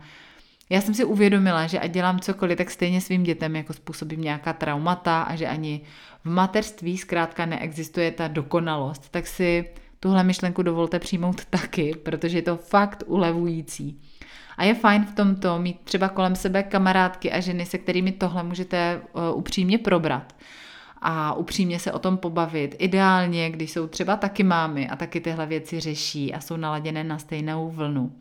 [0.70, 4.52] já jsem si uvědomila, že ať dělám cokoliv, tak stejně svým dětem jako způsobím nějaká
[4.52, 5.80] traumata a že ani
[6.24, 12.42] v mateřství zkrátka neexistuje ta dokonalost, tak si tuhle myšlenku dovolte přijmout taky, protože je
[12.42, 14.00] to fakt ulevující.
[14.56, 18.42] A je fajn v tomto mít třeba kolem sebe kamarádky a ženy, se kterými tohle
[18.42, 20.34] můžete uh, upřímně probrat
[21.02, 22.76] a upřímně se o tom pobavit.
[22.78, 27.18] Ideálně, když jsou třeba taky mámy a taky tyhle věci řeší a jsou naladěné na
[27.18, 28.12] stejnou vlnu.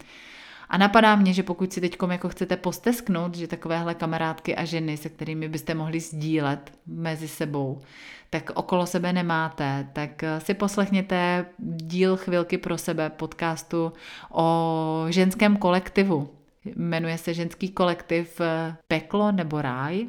[0.69, 4.97] A napadá mě, že pokud si teď jako chcete postesknout, že takovéhle kamarádky a ženy,
[4.97, 7.81] se kterými byste mohli sdílet mezi sebou,
[8.29, 13.93] tak okolo sebe nemáte, tak si poslechněte díl Chvilky pro sebe podcastu
[14.31, 16.29] o ženském kolektivu.
[16.75, 18.41] Jmenuje se ženský kolektiv
[18.87, 20.07] Peklo nebo Ráj.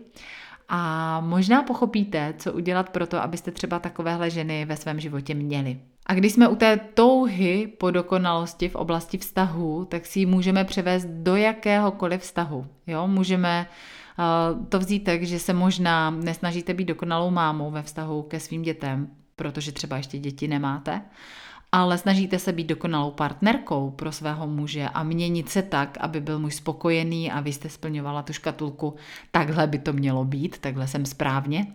[0.69, 5.79] A možná pochopíte, co udělat pro to, abyste třeba takovéhle ženy ve svém životě měli.
[6.11, 10.65] A když jsme u té touhy po dokonalosti v oblasti vztahu, tak si ji můžeme
[10.65, 12.67] převést do jakéhokoliv vztahu.
[12.87, 13.07] Jo?
[13.07, 13.67] Můžeme
[14.19, 18.63] uh, to vzít tak, že se možná nesnažíte být dokonalou mámou ve vztahu ke svým
[18.63, 21.03] dětem, protože třeba ještě děti nemáte,
[21.73, 26.39] ale snažíte se být dokonalou partnerkou pro svého muže a měnit se tak, aby byl
[26.39, 28.95] muž spokojený a vy jste splňovala tu škatulku,
[29.31, 31.67] takhle by to mělo být, takhle jsem správně.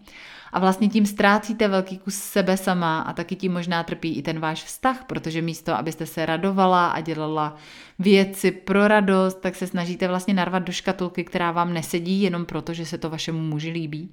[0.53, 4.39] A vlastně tím ztrácíte velký kus sebe sama a taky tím možná trpí i ten
[4.39, 7.55] váš vztah, protože místo, abyste se radovala a dělala
[7.99, 12.73] věci pro radost, tak se snažíte vlastně narvat do škatulky, která vám nesedí jenom proto,
[12.73, 14.11] že se to vašemu muži líbí.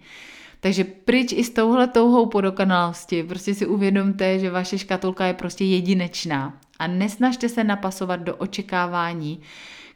[0.63, 3.23] Takže pryč i s touhle touhou po dokonalosti.
[3.23, 9.41] Prostě si uvědomte, že vaše škatulka je prostě jedinečná a nesnažte se napasovat do očekávání,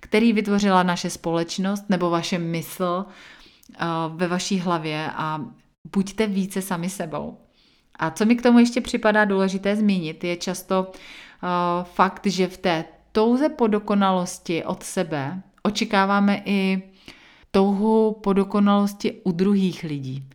[0.01, 5.41] který vytvořila naše společnost nebo vaše mysl uh, ve vaší hlavě a
[5.97, 7.39] buďte více sami sebou.
[7.99, 12.59] A co mi k tomu ještě připadá důležité zmínit, je často uh, fakt, že v
[12.59, 16.83] té touze po dokonalosti od sebe očekáváme i
[17.51, 20.29] touhu po dokonalosti u druhých lidí.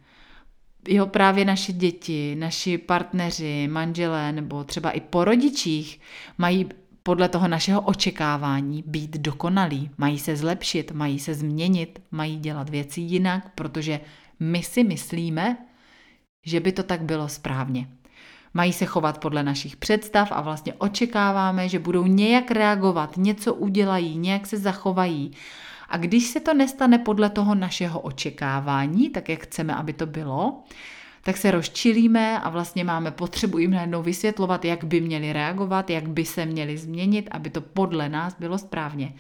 [0.88, 6.00] Jo, právě naše děti, naši partneři, manželé nebo třeba i po rodičích
[6.38, 6.70] mají
[7.04, 13.02] podle toho našeho očekávání být dokonalí, mají se zlepšit, mají se změnit, mají dělat věci
[13.02, 14.00] jinak, protože
[14.40, 15.58] my si myslíme,
[16.46, 17.88] že by to tak bylo správně.
[18.54, 24.18] Mají se chovat podle našich představ a vlastně očekáváme, že budou nějak reagovat, něco udělají,
[24.18, 25.32] nějak se zachovají.
[25.92, 30.64] A když se to nestane podle toho našeho očekávání, tak jak chceme, aby to bylo,
[31.24, 36.10] tak se rozčilíme a vlastně máme potřebu jim najednou vysvětlovat, jak by měli reagovat, jak
[36.10, 39.14] by se měli změnit, aby to podle nás bylo správně.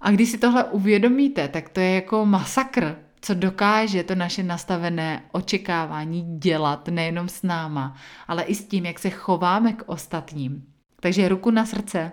[0.00, 5.22] A když si tohle uvědomíte, tak to je jako masakr, co dokáže to naše nastavené
[5.32, 7.96] očekávání dělat nejenom s náma,
[8.28, 10.64] ale i s tím, jak se chováme k ostatním.
[11.00, 12.12] Takže ruku na srdce.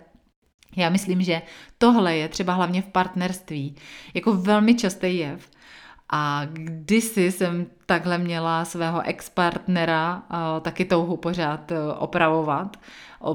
[0.76, 1.42] Já myslím, že
[1.78, 3.76] tohle je třeba hlavně v partnerství
[4.14, 5.50] jako velmi častý jev.
[6.12, 10.24] A kdysi jsem takhle měla svého ex-partnera
[10.62, 12.78] taky touhu pořád e, opravovat,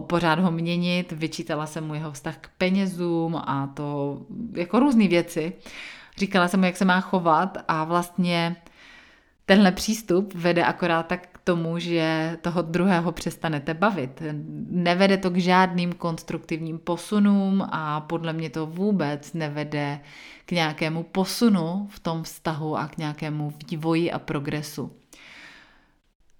[0.06, 4.18] pořád ho měnit, vyčítala jsem mu jeho vztah k penězům a to
[4.52, 5.52] jako různé věci.
[6.18, 8.56] Říkala jsem mu, jak se má chovat a vlastně
[9.46, 14.22] tenhle přístup vede akorát tak tomu, že toho druhého přestanete bavit.
[14.70, 20.00] Nevede to k žádným konstruktivním posunům a podle mě to vůbec nevede
[20.46, 24.92] k nějakému posunu v tom vztahu a k nějakému vývoji a progresu.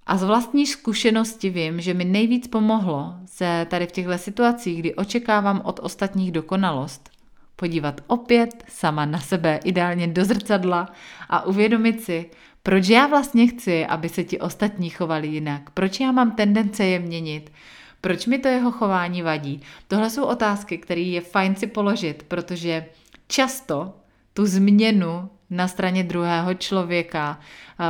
[0.07, 4.95] A z vlastní zkušenosti vím, že mi nejvíc pomohlo se tady v těchto situacích, kdy
[4.95, 7.11] očekávám od ostatních dokonalost,
[7.57, 10.89] podívat opět sama na sebe, ideálně do zrcadla
[11.29, 12.31] a uvědomit si,
[12.67, 16.99] proč já vlastně chci, aby se ti ostatní chovali jinak, proč já mám tendence je
[16.99, 17.53] měnit,
[18.01, 19.61] proč mi to jeho chování vadí.
[19.89, 22.87] Tohle jsou otázky, které je fajn si položit, protože
[23.29, 23.93] často
[24.35, 27.41] tu změnu na straně druhého člověka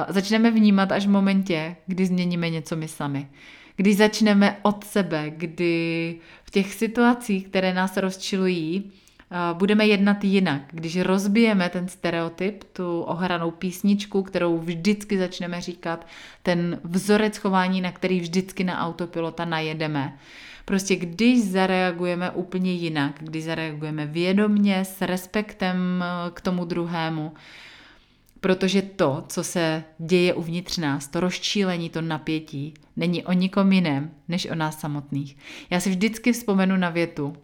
[0.09, 3.29] začneme vnímat až v momentě, kdy změníme něco my sami.
[3.77, 8.93] Když začneme od sebe, kdy v těch situacích, které nás rozčilují,
[9.53, 10.62] budeme jednat jinak.
[10.70, 16.07] Když rozbijeme ten stereotyp, tu ohranou písničku, kterou vždycky začneme říkat,
[16.42, 20.18] ten vzorec chování, na který vždycky na autopilota najedeme.
[20.64, 27.33] Prostě když zareagujeme úplně jinak, když zareagujeme vědomně, s respektem eh, k tomu druhému,
[28.40, 34.11] protože to, co se děje uvnitř nás, to rozčílení, to napětí, není o nikom jiném,
[34.29, 35.37] než o nás samotných.
[35.70, 37.37] Já si vždycky vzpomenu na větu,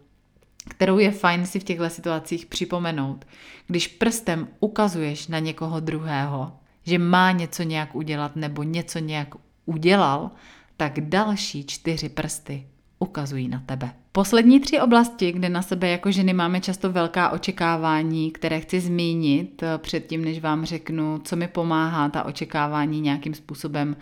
[0.70, 3.24] kterou je fajn si v těchto situacích připomenout.
[3.66, 6.52] Když prstem ukazuješ na někoho druhého,
[6.82, 9.28] že má něco nějak udělat nebo něco nějak
[9.66, 10.30] udělal,
[10.76, 12.66] tak další čtyři prsty
[12.98, 13.90] ukazují na tebe.
[14.12, 19.62] Poslední tři oblasti, kde na sebe jako ženy máme často velká očekávání, které chci zmínit
[19.62, 23.96] eh, předtím, než vám řeknu, co mi pomáhá ta očekávání nějakým způsobem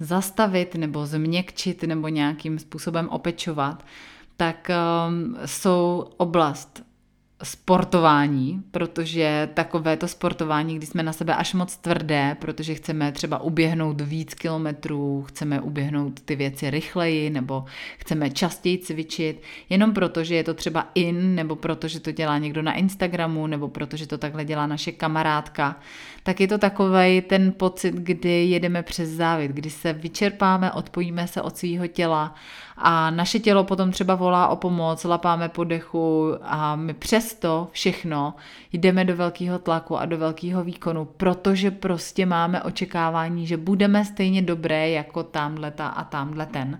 [0.00, 3.84] zastavit nebo změkčit nebo nějakým způsobem opečovat,
[4.38, 6.82] tak um, jsou oblast
[7.42, 13.42] sportování, protože takové to sportování, kdy jsme na sebe až moc tvrdé, protože chceme třeba
[13.42, 17.64] uběhnout víc kilometrů, chceme uběhnout ty věci rychleji, nebo
[17.98, 22.38] chceme častěji cvičit, jenom proto, že je to třeba in, nebo proto, že to dělá
[22.38, 25.76] někdo na Instagramu, nebo protože to takhle dělá naše kamarádka,
[26.28, 31.42] tak je to takový ten pocit, kdy jedeme přes závit, kdy se vyčerpáme, odpojíme se
[31.42, 32.34] od svého těla
[32.76, 38.34] a naše tělo potom třeba volá o pomoc, lapáme po dechu a my přesto všechno
[38.72, 44.42] jdeme do velkého tlaku a do velkého výkonu, protože prostě máme očekávání, že budeme stejně
[44.42, 46.78] dobré jako tamhle ta a tamhle ten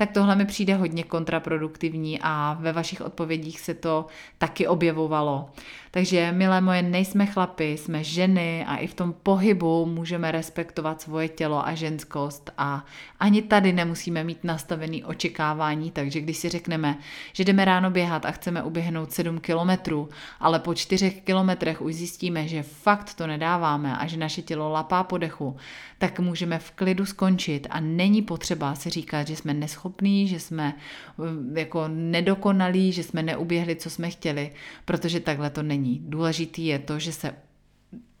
[0.00, 4.06] tak tohle mi přijde hodně kontraproduktivní a ve vašich odpovědích se to
[4.38, 5.50] taky objevovalo.
[5.90, 11.28] Takže, milé moje, nejsme chlapy, jsme ženy a i v tom pohybu můžeme respektovat svoje
[11.28, 12.84] tělo a ženskost a
[13.20, 16.98] ani tady nemusíme mít nastavený očekávání, takže když si řekneme,
[17.32, 20.08] že jdeme ráno běhat a chceme uběhnout 7 kilometrů,
[20.40, 25.04] ale po 4 kilometrech už zjistíme, že fakt to nedáváme a že naše tělo lapá
[25.04, 25.56] po dechu,
[25.98, 30.74] tak můžeme v klidu skončit a není potřeba si říkat, že jsme neschopní, že jsme
[30.74, 34.52] eh, jako nedokonalí, že jsme neuběhli, co jsme chtěli,
[34.84, 36.00] protože takhle to není.
[36.04, 37.34] Důležitý je to, že se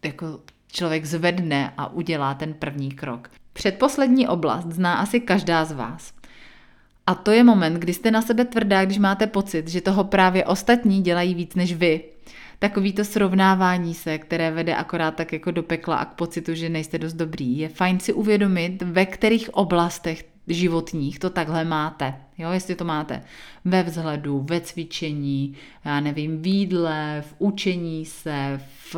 [0.04, 0.40] jako
[0.72, 3.30] člověk zvedne a udělá ten první krok.
[3.52, 6.12] Předposlední oblast zná asi každá z vás.
[7.06, 10.44] A to je moment, kdy jste na sebe tvrdá, když máte pocit, že toho právě
[10.44, 12.04] ostatní dělají víc než vy
[12.60, 16.68] takový to srovnávání se, které vede akorát tak jako do pekla a k pocitu, že
[16.68, 17.58] nejste dost dobrý.
[17.58, 22.14] Je fajn si uvědomit, ve kterých oblastech životních to takhle máte.
[22.40, 23.22] Jo, jestli to máte
[23.64, 28.60] ve vzhledu, ve cvičení, já nevím, v jídle, v učení se,
[28.92, 28.96] v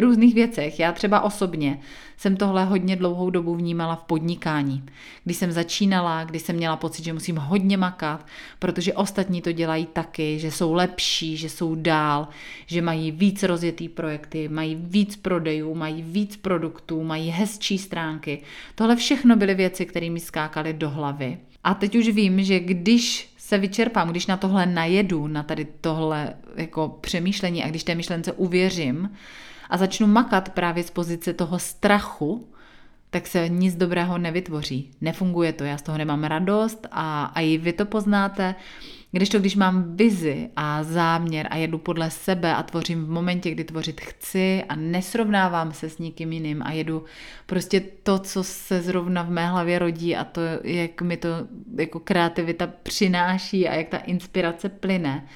[0.00, 0.80] různých věcech.
[0.80, 1.80] Já třeba osobně
[2.16, 4.84] jsem tohle hodně dlouhou dobu vnímala v podnikání.
[5.24, 8.26] Když jsem začínala, když jsem měla pocit, že musím hodně makat,
[8.58, 12.28] protože ostatní to dělají taky, že jsou lepší, že jsou dál,
[12.66, 18.42] že mají víc rozjetý projekty, mají víc prodejů, mají víc produktů, mají hezčí stránky.
[18.74, 21.38] Tohle všechno byly věci, které mi skákaly do hlavy.
[21.64, 26.34] A teď už vím, že když se vyčerpám, když na tohle najedu, na tady tohle
[26.56, 29.10] jako přemýšlení a když té myšlence uvěřím
[29.70, 32.48] a začnu makat právě z pozice toho strachu,
[33.10, 34.90] tak se nic dobrého nevytvoří.
[35.00, 38.54] Nefunguje to, já z toho nemám radost a, a i vy to poznáte.
[39.14, 43.50] Když to, když mám vizi a záměr a jedu podle sebe a tvořím v momentě,
[43.50, 47.04] kdy tvořit chci a nesrovnávám se s nikým jiným a jedu
[47.46, 51.28] prostě to, co se zrovna v mé hlavě rodí a to, jak mi to
[51.78, 55.28] jako kreativita přináší a jak ta inspirace plyne,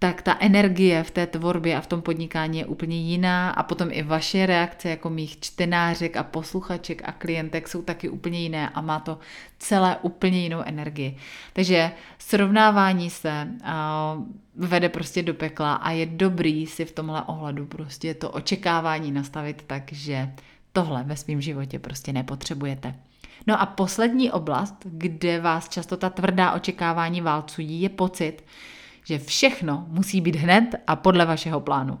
[0.00, 3.88] tak ta energie v té tvorbě a v tom podnikání je úplně jiná a potom
[3.92, 8.80] i vaše reakce jako mých čtenářek a posluchaček a klientek jsou taky úplně jiné a
[8.80, 9.18] má to
[9.58, 11.16] celé úplně jinou energii.
[11.52, 11.90] Takže
[12.30, 13.48] srovnávání se
[14.56, 19.64] vede prostě do pekla a je dobrý si v tomhle ohledu prostě to očekávání nastavit
[19.66, 20.32] tak, že
[20.72, 22.94] tohle ve svém životě prostě nepotřebujete.
[23.46, 28.44] No a poslední oblast, kde vás často ta tvrdá očekávání válcují, je pocit,
[29.04, 31.98] že všechno musí být hned a podle vašeho plánu.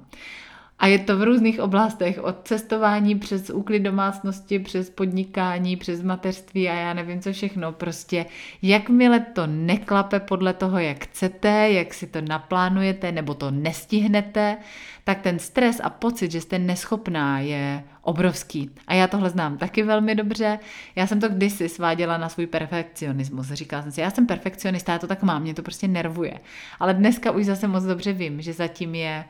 [0.80, 6.68] A je to v různých oblastech, od cestování přes úklid domácnosti, přes podnikání, přes mateřství
[6.68, 7.72] a já nevím co všechno.
[7.72, 8.26] Prostě
[8.62, 14.56] jakmile to neklape podle toho, jak chcete, jak si to naplánujete nebo to nestihnete,
[15.04, 18.70] tak ten stres a pocit, že jste neschopná, je obrovský.
[18.86, 20.58] A já tohle znám taky velmi dobře.
[20.96, 23.46] Já jsem to kdysi sváděla na svůj perfekcionismus.
[23.46, 26.40] Říkala jsem si, já jsem perfekcionista, já to tak mám, mě to prostě nervuje.
[26.80, 29.24] Ale dneska už zase moc dobře vím, že zatím je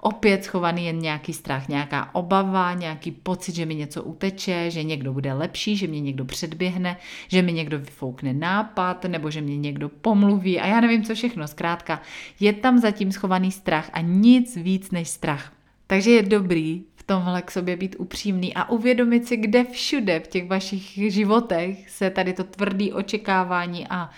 [0.00, 5.12] opět schovaný jen nějaký strach, nějaká obava, nějaký pocit, že mi něco uteče, že někdo
[5.12, 6.96] bude lepší, že mě někdo předběhne,
[7.28, 11.48] že mi někdo vyfoukne nápad, nebo že mě někdo pomluví a já nevím co všechno.
[11.48, 12.02] Zkrátka,
[12.40, 15.52] je tam zatím schovaný strach a nic víc než strach.
[15.86, 20.28] Takže je dobrý v tomhle k sobě být upřímný a uvědomit si, kde všude v
[20.28, 24.10] těch vašich životech se tady to tvrdý očekávání a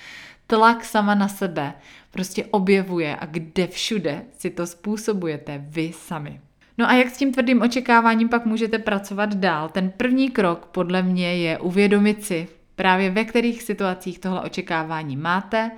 [0.53, 1.75] tlak sama na sebe
[2.11, 6.41] prostě objevuje a kde všude si to způsobujete vy sami.
[6.79, 9.69] No a jak s tím tvrdým očekáváním pak můžete pracovat dál?
[9.69, 15.71] Ten první krok podle mě je uvědomit si, právě ve kterých situacích tohle očekávání máte,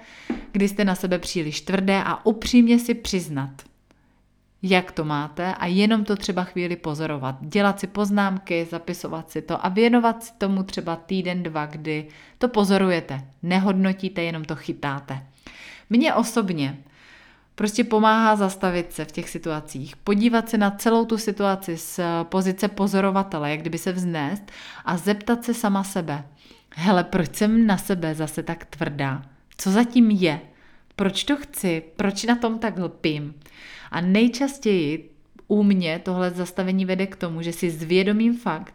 [0.52, 3.50] kdy jste na sebe příliš tvrdé a upřímně si přiznat,
[4.66, 7.36] jak to máte a jenom to třeba chvíli pozorovat.
[7.40, 12.08] Dělat si poznámky, zapisovat si to a věnovat si tomu třeba týden, dva, kdy
[12.38, 13.24] to pozorujete.
[13.42, 15.26] Nehodnotíte, jenom to chytáte.
[15.90, 16.78] Mně osobně
[17.54, 22.68] prostě pomáhá zastavit se v těch situacích, podívat se na celou tu situaci z pozice
[22.68, 24.42] pozorovatele, jak kdyby se vznést
[24.84, 26.24] a zeptat se sama sebe.
[26.74, 29.22] Hele, proč jsem na sebe zase tak tvrdá?
[29.56, 30.40] Co zatím je?
[30.96, 31.82] Proč to chci?
[31.96, 33.34] Proč na tom tak lpím?
[33.90, 35.10] A nejčastěji
[35.48, 38.74] u mě tohle zastavení vede k tomu, že si zvědomím fakt,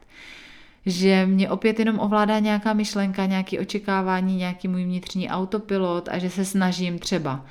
[0.86, 6.30] že mě opět jenom ovládá nějaká myšlenka, nějaké očekávání, nějaký můj vnitřní autopilot a že
[6.30, 7.46] se snažím třeba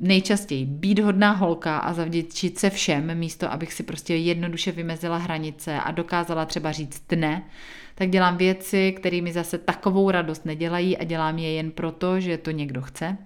[0.00, 5.80] nejčastěji být hodná holka a zavděčit se všem, místo abych si prostě jednoduše vymezila hranice
[5.80, 7.42] a dokázala třeba říct ne,
[7.94, 12.38] tak dělám věci, které mi zase takovou radost nedělají a dělám je jen proto, že
[12.38, 13.16] to někdo chce.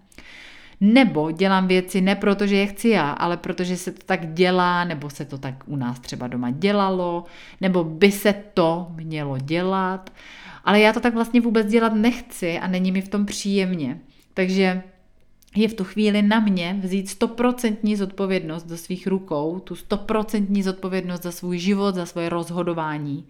[0.85, 4.85] Nebo dělám věci ne proto, že je chci já, ale protože se to tak dělá,
[4.85, 7.25] nebo se to tak u nás třeba doma dělalo,
[7.61, 10.11] nebo by se to mělo dělat.
[10.65, 13.99] Ale já to tak vlastně vůbec dělat nechci a není mi v tom příjemně.
[14.35, 14.83] Takže
[15.57, 21.23] je v tu chvíli na mě vzít stoprocentní zodpovědnost do svých rukou, tu stoprocentní zodpovědnost
[21.23, 23.25] za svůj život, za svoje rozhodování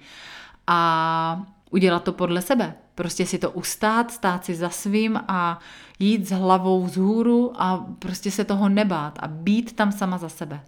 [0.67, 2.75] a udělat to podle sebe.
[2.95, 5.59] Prostě si to ustát, stát si za svým a
[5.99, 10.61] jít s hlavou vzhůru a prostě se toho nebát a být tam sama za sebe.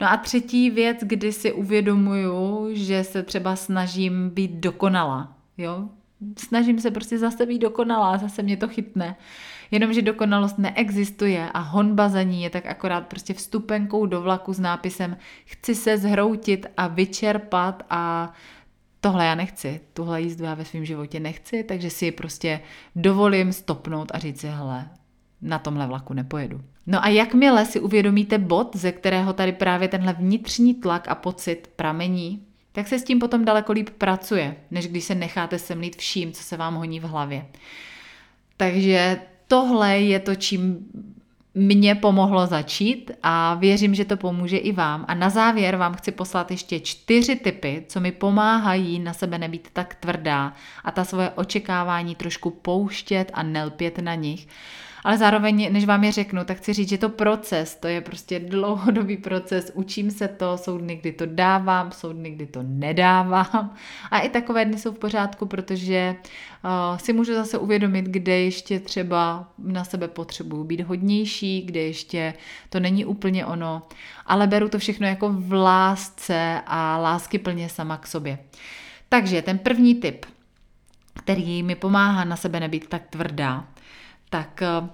[0.00, 5.32] No a třetí věc, kdy si uvědomuju, že se třeba snažím být dokonalá.
[5.58, 5.88] Jo?
[6.38, 9.16] Snažím se prostě zase být dokonalá, zase mě to chytne.
[9.70, 14.60] Jenomže dokonalost neexistuje a honba za ní je tak akorát prostě vstupenkou do vlaku s
[14.60, 18.32] nápisem chci se zhroutit a vyčerpat a
[19.00, 22.60] tohle já nechci, tuhle jízdu já ve svém životě nechci, takže si prostě
[22.96, 24.88] dovolím stopnout a říct si, hele,
[25.42, 26.60] na tomhle vlaku nepojedu.
[26.86, 31.70] No a jakmile si uvědomíte bod, ze kterého tady právě tenhle vnitřní tlak a pocit
[31.76, 32.42] pramení,
[32.72, 36.42] tak se s tím potom daleko líp pracuje, než když se necháte semlít vším, co
[36.42, 37.46] se vám honí v hlavě.
[38.56, 40.78] Takže tohle je to, čím
[41.54, 45.04] mě pomohlo začít a věřím, že to pomůže i vám.
[45.08, 49.68] A na závěr vám chci poslat ještě čtyři typy, co mi pomáhají na sebe nebýt
[49.72, 50.52] tak tvrdá
[50.84, 54.48] a ta svoje očekávání trošku pouštět a nelpět na nich
[55.08, 58.40] ale zároveň, než vám je řeknu, tak chci říct, že to proces, to je prostě
[58.40, 63.74] dlouhodobý proces, učím se to, jsou dny, kdy to dávám, jsou dny, kdy to nedávám.
[64.10, 66.16] A i takové dny jsou v pořádku, protože
[66.64, 72.34] uh, si můžu zase uvědomit, kde ještě třeba na sebe potřebuju být hodnější, kde ještě
[72.68, 73.82] to není úplně ono,
[74.26, 78.38] ale beru to všechno jako v lásce a lásky plně sama k sobě.
[79.08, 80.26] Takže ten první tip,
[81.14, 83.64] který mi pomáhá na sebe nebýt tak tvrdá,
[84.30, 84.88] tak eh,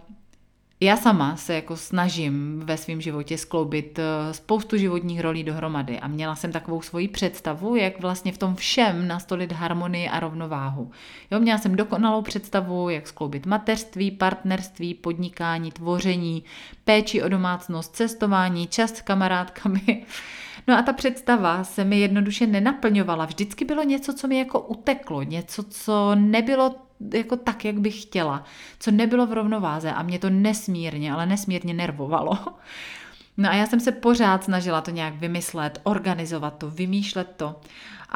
[0.81, 6.09] já sama se jako snažím ve svém životě skloubit eh, spoustu životních rolí dohromady a
[6.09, 10.91] měla jsem takovou svoji představu, jak vlastně v tom všem nastolit harmonii a rovnováhu.
[11.31, 16.45] Jo, měla jsem dokonalou představu, jak skloubit mateřství, partnerství, podnikání, tvoření,
[16.85, 20.07] péči o domácnost, cestování, čas s kamarádkami.
[20.69, 23.25] No a ta představa se mi jednoduše nenaplňovala.
[23.25, 26.75] Vždycky bylo něco, co mi jako uteklo, něco, co nebylo
[27.15, 28.45] jako tak, jak bych chtěla,
[28.79, 32.39] co nebylo v rovnováze a mě to nesmírně, ale nesmírně nervovalo.
[33.37, 37.61] No a já jsem se pořád snažila to nějak vymyslet, organizovat to, vymýšlet to.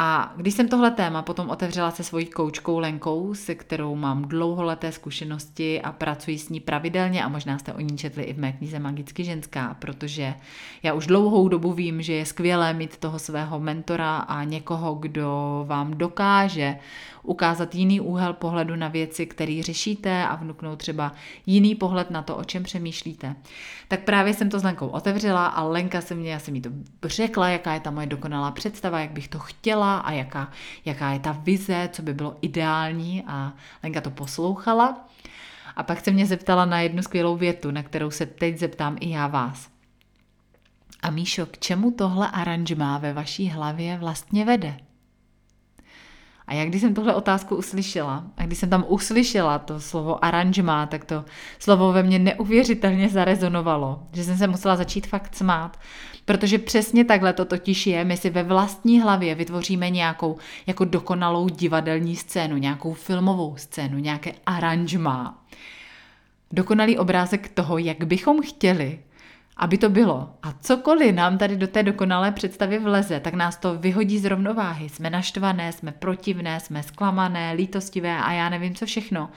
[0.00, 4.92] A když jsem tohle téma potom otevřela se svojí koučkou Lenkou, se kterou mám dlouholeté
[4.92, 8.52] zkušenosti a pracuji s ní pravidelně a možná jste o ní četli i v mé
[8.52, 10.34] knize Magicky ženská, protože
[10.82, 15.64] já už dlouhou dobu vím, že je skvělé mít toho svého mentora a někoho, kdo
[15.68, 16.78] vám dokáže
[17.22, 21.12] ukázat jiný úhel pohledu na věci, který řešíte a vnuknout třeba
[21.46, 23.36] jiný pohled na to, o čem přemýšlíte.
[23.88, 26.70] Tak právě jsem to s Lenkou otevřela a Lenka se mě, já jsem jí to
[27.04, 30.50] řekla, jaká je ta moje dokonalá představa, jak bych to chtěla a jaká,
[30.84, 35.08] jaká je ta vize, co by bylo ideální a Lenka to poslouchala.
[35.76, 39.10] A pak se mě zeptala na jednu skvělou větu, na kterou se teď zeptám i
[39.10, 39.68] já vás.
[41.02, 44.87] A Míšo, k čemu tohle aranžmá ve vaší hlavě vlastně vede?
[46.48, 50.86] A jak když jsem tuhle otázku uslyšela, a když jsem tam uslyšela to slovo aranžmá,
[50.86, 51.24] tak to
[51.58, 55.78] slovo ve mně neuvěřitelně zarezonovalo, že jsem se musela začít fakt smát,
[56.24, 60.36] protože přesně takhle to totiž je, my si ve vlastní hlavě vytvoříme nějakou
[60.66, 65.44] jako dokonalou divadelní scénu, nějakou filmovou scénu, nějaké aranžmá.
[66.52, 68.98] Dokonalý obrázek toho, jak bychom chtěli,
[69.58, 70.30] aby to bylo.
[70.42, 74.88] A cokoliv nám tady do té dokonalé představy vleze, tak nás to vyhodí z rovnováhy.
[74.88, 79.30] Jsme naštvané, jsme protivné, jsme zklamané, lítostivé a já nevím co všechno.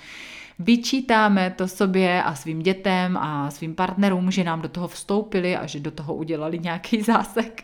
[0.63, 5.65] Vyčítáme to sobě a svým dětem a svým partnerům, že nám do toho vstoupili a
[5.65, 7.63] že do toho udělali nějaký zásek.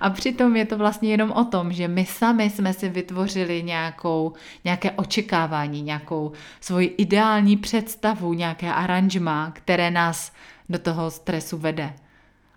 [0.00, 4.32] A přitom je to vlastně jenom o tom, že my sami jsme si vytvořili nějakou,
[4.64, 10.32] nějaké očekávání, nějakou svoji ideální představu, nějaké aranžma, které nás
[10.68, 11.94] do toho stresu vede.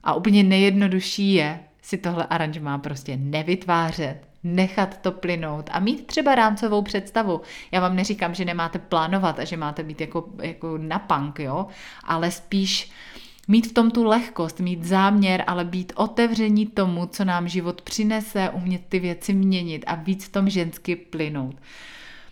[0.04, 6.36] A úplně nejjednodušší je si tohle aranžmá prostě nevytvářet, nechat to plynout a mít třeba
[6.36, 7.42] rámcovou představu.
[7.72, 11.68] Já vám neříkám, že nemáte plánovat a že máte být jako, jako na punk, jo,
[12.04, 12.92] ale spíš
[13.48, 18.50] mít v tom tu lehkost, mít záměr, ale být otevření tomu, co nám život přinese,
[18.50, 21.56] umět ty věci měnit a víc v tom žensky plynout.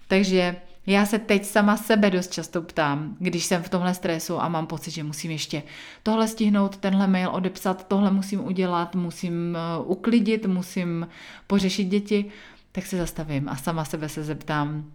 [0.08, 0.56] Takže
[0.88, 4.68] já se teď sama sebe dost často ptám, když jsem v tomhle stresu a mám
[4.68, 5.64] pocit, že musím ještě
[6.04, 11.08] tohle stihnout, tenhle mail odepsat, tohle musím udělat, musím eh, uklidit, musím
[11.48, 12.26] pořešit děti,
[12.72, 14.92] tak se zastavím a sama sebe se zeptám,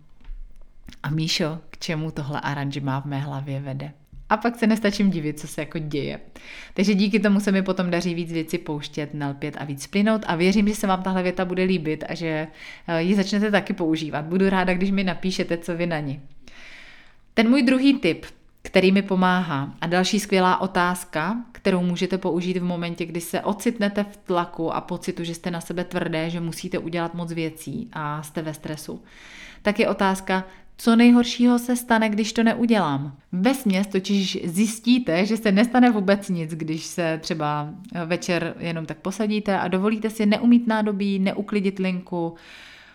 [1.03, 3.93] a Míšo, k čemu tohle aranžma v mé hlavě vede?
[4.33, 6.21] A pak se nestačím divit, co se jako děje.
[6.75, 10.37] Takže díky tomu se mi potom daří víc věci pouštět, nalpět a víc plynout a
[10.37, 12.47] věřím, že se vám tahle věta bude líbit a že
[12.89, 14.25] eh, ji začnete taky používat.
[14.25, 16.21] Budu ráda, když mi napíšete, co vy na ní.
[17.35, 18.27] Ten můj druhý tip,
[18.63, 24.05] který mi pomáhá a další skvělá otázka, kterou můžete použít v momentě, kdy se ocitnete
[24.05, 28.23] v tlaku a pocitu, že jste na sebe tvrdé, že musíte udělat moc věcí a
[28.23, 29.03] jste ve stresu,
[29.63, 30.45] tak je otázka,
[30.77, 33.17] co nejhoršího se stane, když to neudělám.
[33.33, 37.71] Ve směs totiž zjistíte, že se nestane vůbec nic, když se třeba
[38.07, 42.35] večer jenom tak posadíte a dovolíte si neumít nádobí, neuklidit linku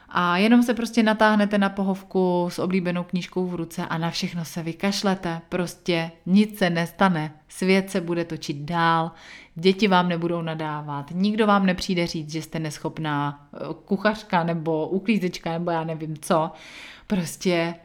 [0.09, 4.45] a jenom se prostě natáhnete na pohovku s oblíbenou knížkou v ruce a na všechno
[4.45, 5.41] se vykašlete.
[5.49, 7.33] Prostě nic se nestane.
[7.47, 9.11] Svět se bude točit dál,
[9.55, 15.51] děti vám nebudou nadávat, nikdo vám nepřijde říct, že jste neschopná eh, kuchařka nebo uklízečka
[15.51, 16.51] nebo já nevím co.
[17.07, 17.75] Prostě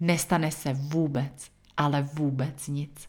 [0.00, 3.08] nestane se vůbec, ale vůbec nic.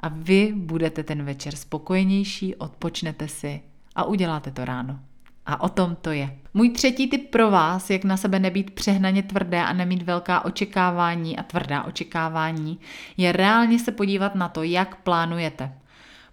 [0.00, 3.60] A vy budete ten večer spokojenější, odpočnete si
[3.94, 5.00] a uděláte to ráno.
[5.46, 6.36] A o tom to je.
[6.54, 11.38] Můj třetí tip pro vás, jak na sebe nebýt přehnaně tvrdé a nemít velká očekávání
[11.38, 12.78] a tvrdá očekávání,
[13.16, 15.72] je reálně se podívat na to, jak plánujete.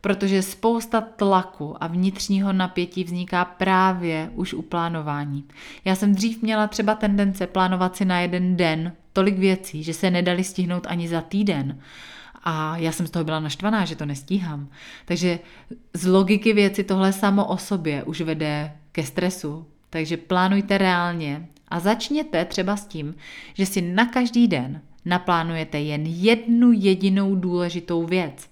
[0.02, 5.44] Protože spousta tlaku a vnitřního napětí vzniká právě už u plánování.
[5.86, 10.12] Já jsem dřív měla třeba tendence plánovat si na jeden den tolik věcí, že se
[10.12, 11.80] nedali stihnout ani za týden.
[12.44, 14.68] A já jsem z toho byla naštvaná, že to nestíhám.
[15.06, 15.40] Takže
[15.94, 19.66] z logiky věci tohle samo o sobě už vede ke stresu.
[19.90, 23.16] Takže plánujte reálně a začněte třeba s tím,
[23.54, 28.50] že si na každý den naplánujete jen jednu jedinou důležitou věc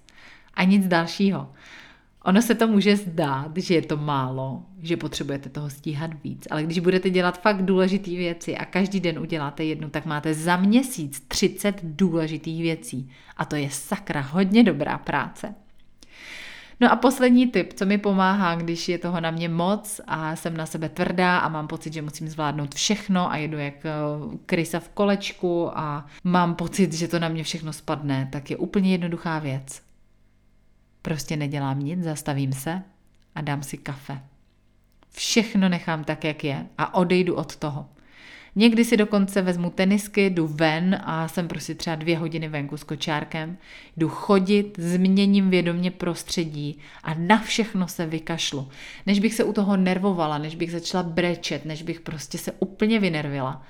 [0.54, 1.52] a nic dalšího.
[2.24, 6.62] Ono se to může zdát, že je to málo, že potřebujete toho stíhat víc, ale
[6.62, 11.20] když budete dělat fakt důležité věci a každý den uděláte jednu, tak máte za měsíc
[11.28, 13.10] 30 důležitých věcí.
[13.36, 15.54] A to je sakra hodně dobrá práce.
[16.80, 20.56] No a poslední tip, co mi pomáhá, když je toho na mě moc a jsem
[20.56, 23.90] na sebe tvrdá a mám pocit, že musím zvládnout všechno a jedu jak eh,
[24.46, 28.92] krysa v kolečku a mám pocit, že to na mě všechno spadne, tak je úplně
[28.92, 29.82] jednoduchá věc.
[31.02, 32.82] Prostě nedělám nic, zastavím se
[33.34, 34.20] a dám si kafe.
[35.10, 37.88] Všechno nechám tak, jak je a odejdu od toho.
[38.54, 42.84] Někdy si dokonce vezmu tenisky, jdu ven a jsem prostě třeba dvě hodiny venku s
[42.84, 43.56] kočárkem,
[43.96, 48.68] jdu chodit, změním vědomě prostředí a na všechno se vykašlu.
[49.06, 53.00] Než bych se u toho nervovala, než bych začala brečet, než bych prostě se úplně
[53.00, 53.62] vynervila,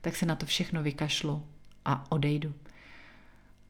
[0.00, 1.42] tak se na to všechno vykašlu
[1.84, 2.52] a odejdu.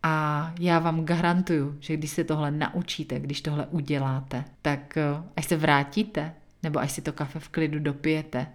[0.03, 5.03] A já vám garantuju, že když se tohle naučíte, když tohle uděláte, tak eh,
[5.37, 8.47] až se vrátíte, nebo až si to kafe v klidu dopijete,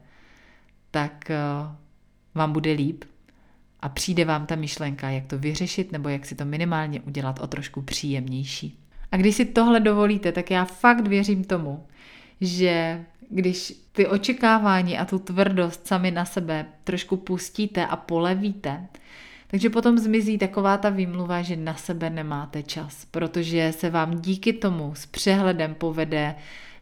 [0.92, 1.38] tak eh,
[2.36, 3.04] vám bude líp
[3.80, 7.48] a přijde vám ta myšlenka, jak to vyřešit nebo jak si to minimálně udělat o
[7.48, 8.80] trošku příjemnější.
[9.12, 11.86] A když si tohle dovolíte, tak já fakt věřím tomu,
[12.42, 18.88] že když ty očekávání a tu tvrdost sami na sebe trošku pustíte a polevíte,
[19.48, 24.54] takže potom zmizí taková ta výmluva, že na sebe nemáte čas, protože se vám díky
[24.54, 26.36] tomu s přehledem povede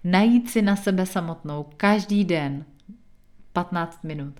[0.03, 2.65] najít si na sebe samotnou každý den
[3.53, 4.33] 15 minut.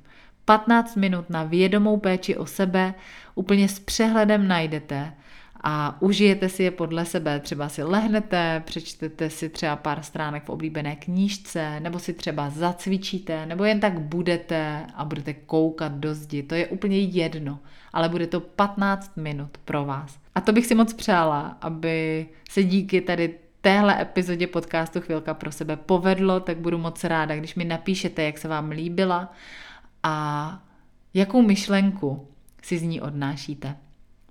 [0.46, 2.94] 15 minut na vědomou péči o sebe
[3.36, 5.14] úplně s přehledem najdete
[5.64, 7.39] a užijete si je podle sebe.
[7.39, 13.46] Třeba si lehnete, přečtete si třeba pár stránek v oblíbené knížce, nebo si třeba zacvičíte,
[13.46, 16.44] nebo jen tak budete a budete koukat do zdi.
[16.44, 17.60] To je úplně jedno,
[17.94, 20.20] ale bude to 15 minut pro vás.
[20.36, 25.52] A to bych si moc přála, aby se díky tady téhle epizodě podcastu Chvilka pro
[25.52, 29.34] sebe povedlo, tak budu moc ráda, když mi napíšete, jak se vám líbila
[30.04, 30.60] a
[31.14, 32.28] jakou myšlenku
[32.62, 33.76] si z ní odnášíte.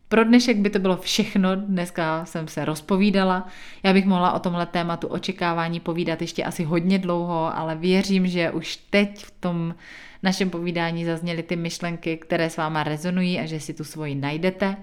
[0.09, 3.49] Pro dnešek by to bylo všechno, dneska jsem se rozpovídala.
[3.83, 8.51] Já bych mohla o tomhle tématu očekávání povídat ještě asi hodně dlouho, ale věřím, že
[8.51, 9.75] už teď v tom
[10.23, 14.77] našem povídání zazněly ty myšlenky, které s váma rezonují a že si tu svoji najdete.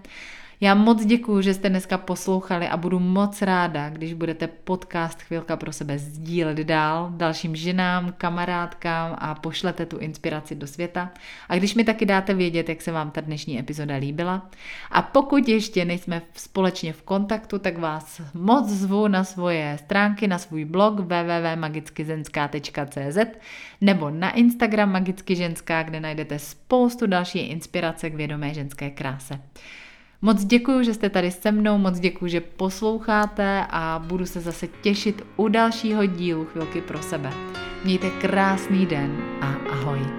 [0.62, 5.58] Já moc děkuji, že jste dneska poslouchali a budu moc ráda, když budete podcast Chvilka
[5.58, 11.12] pro sebe sdílet dál dalším ženám, kamarádkám a pošlete tu inspiraci do světa.
[11.50, 14.50] A když mi taky dáte vědět, jak se vám ta dnešní epizoda líbila.
[14.92, 20.38] A pokud ještě nejsme společně v kontaktu, tak vás moc zvu na svoje stránky, na
[20.38, 23.18] svůj blog www.magickyzenská.cz
[23.82, 29.40] nebo na Instagram Magicky ženská, kde najdete spoustu další inspirace k vědomé ženské kráse.
[30.22, 34.68] Moc děkuji, že jste tady se mnou, moc děkuji, že posloucháte a budu se zase
[34.68, 37.30] těšit u dalšího dílu Chvilky pro sebe.
[37.86, 40.19] Mějte krásný den a ahoj.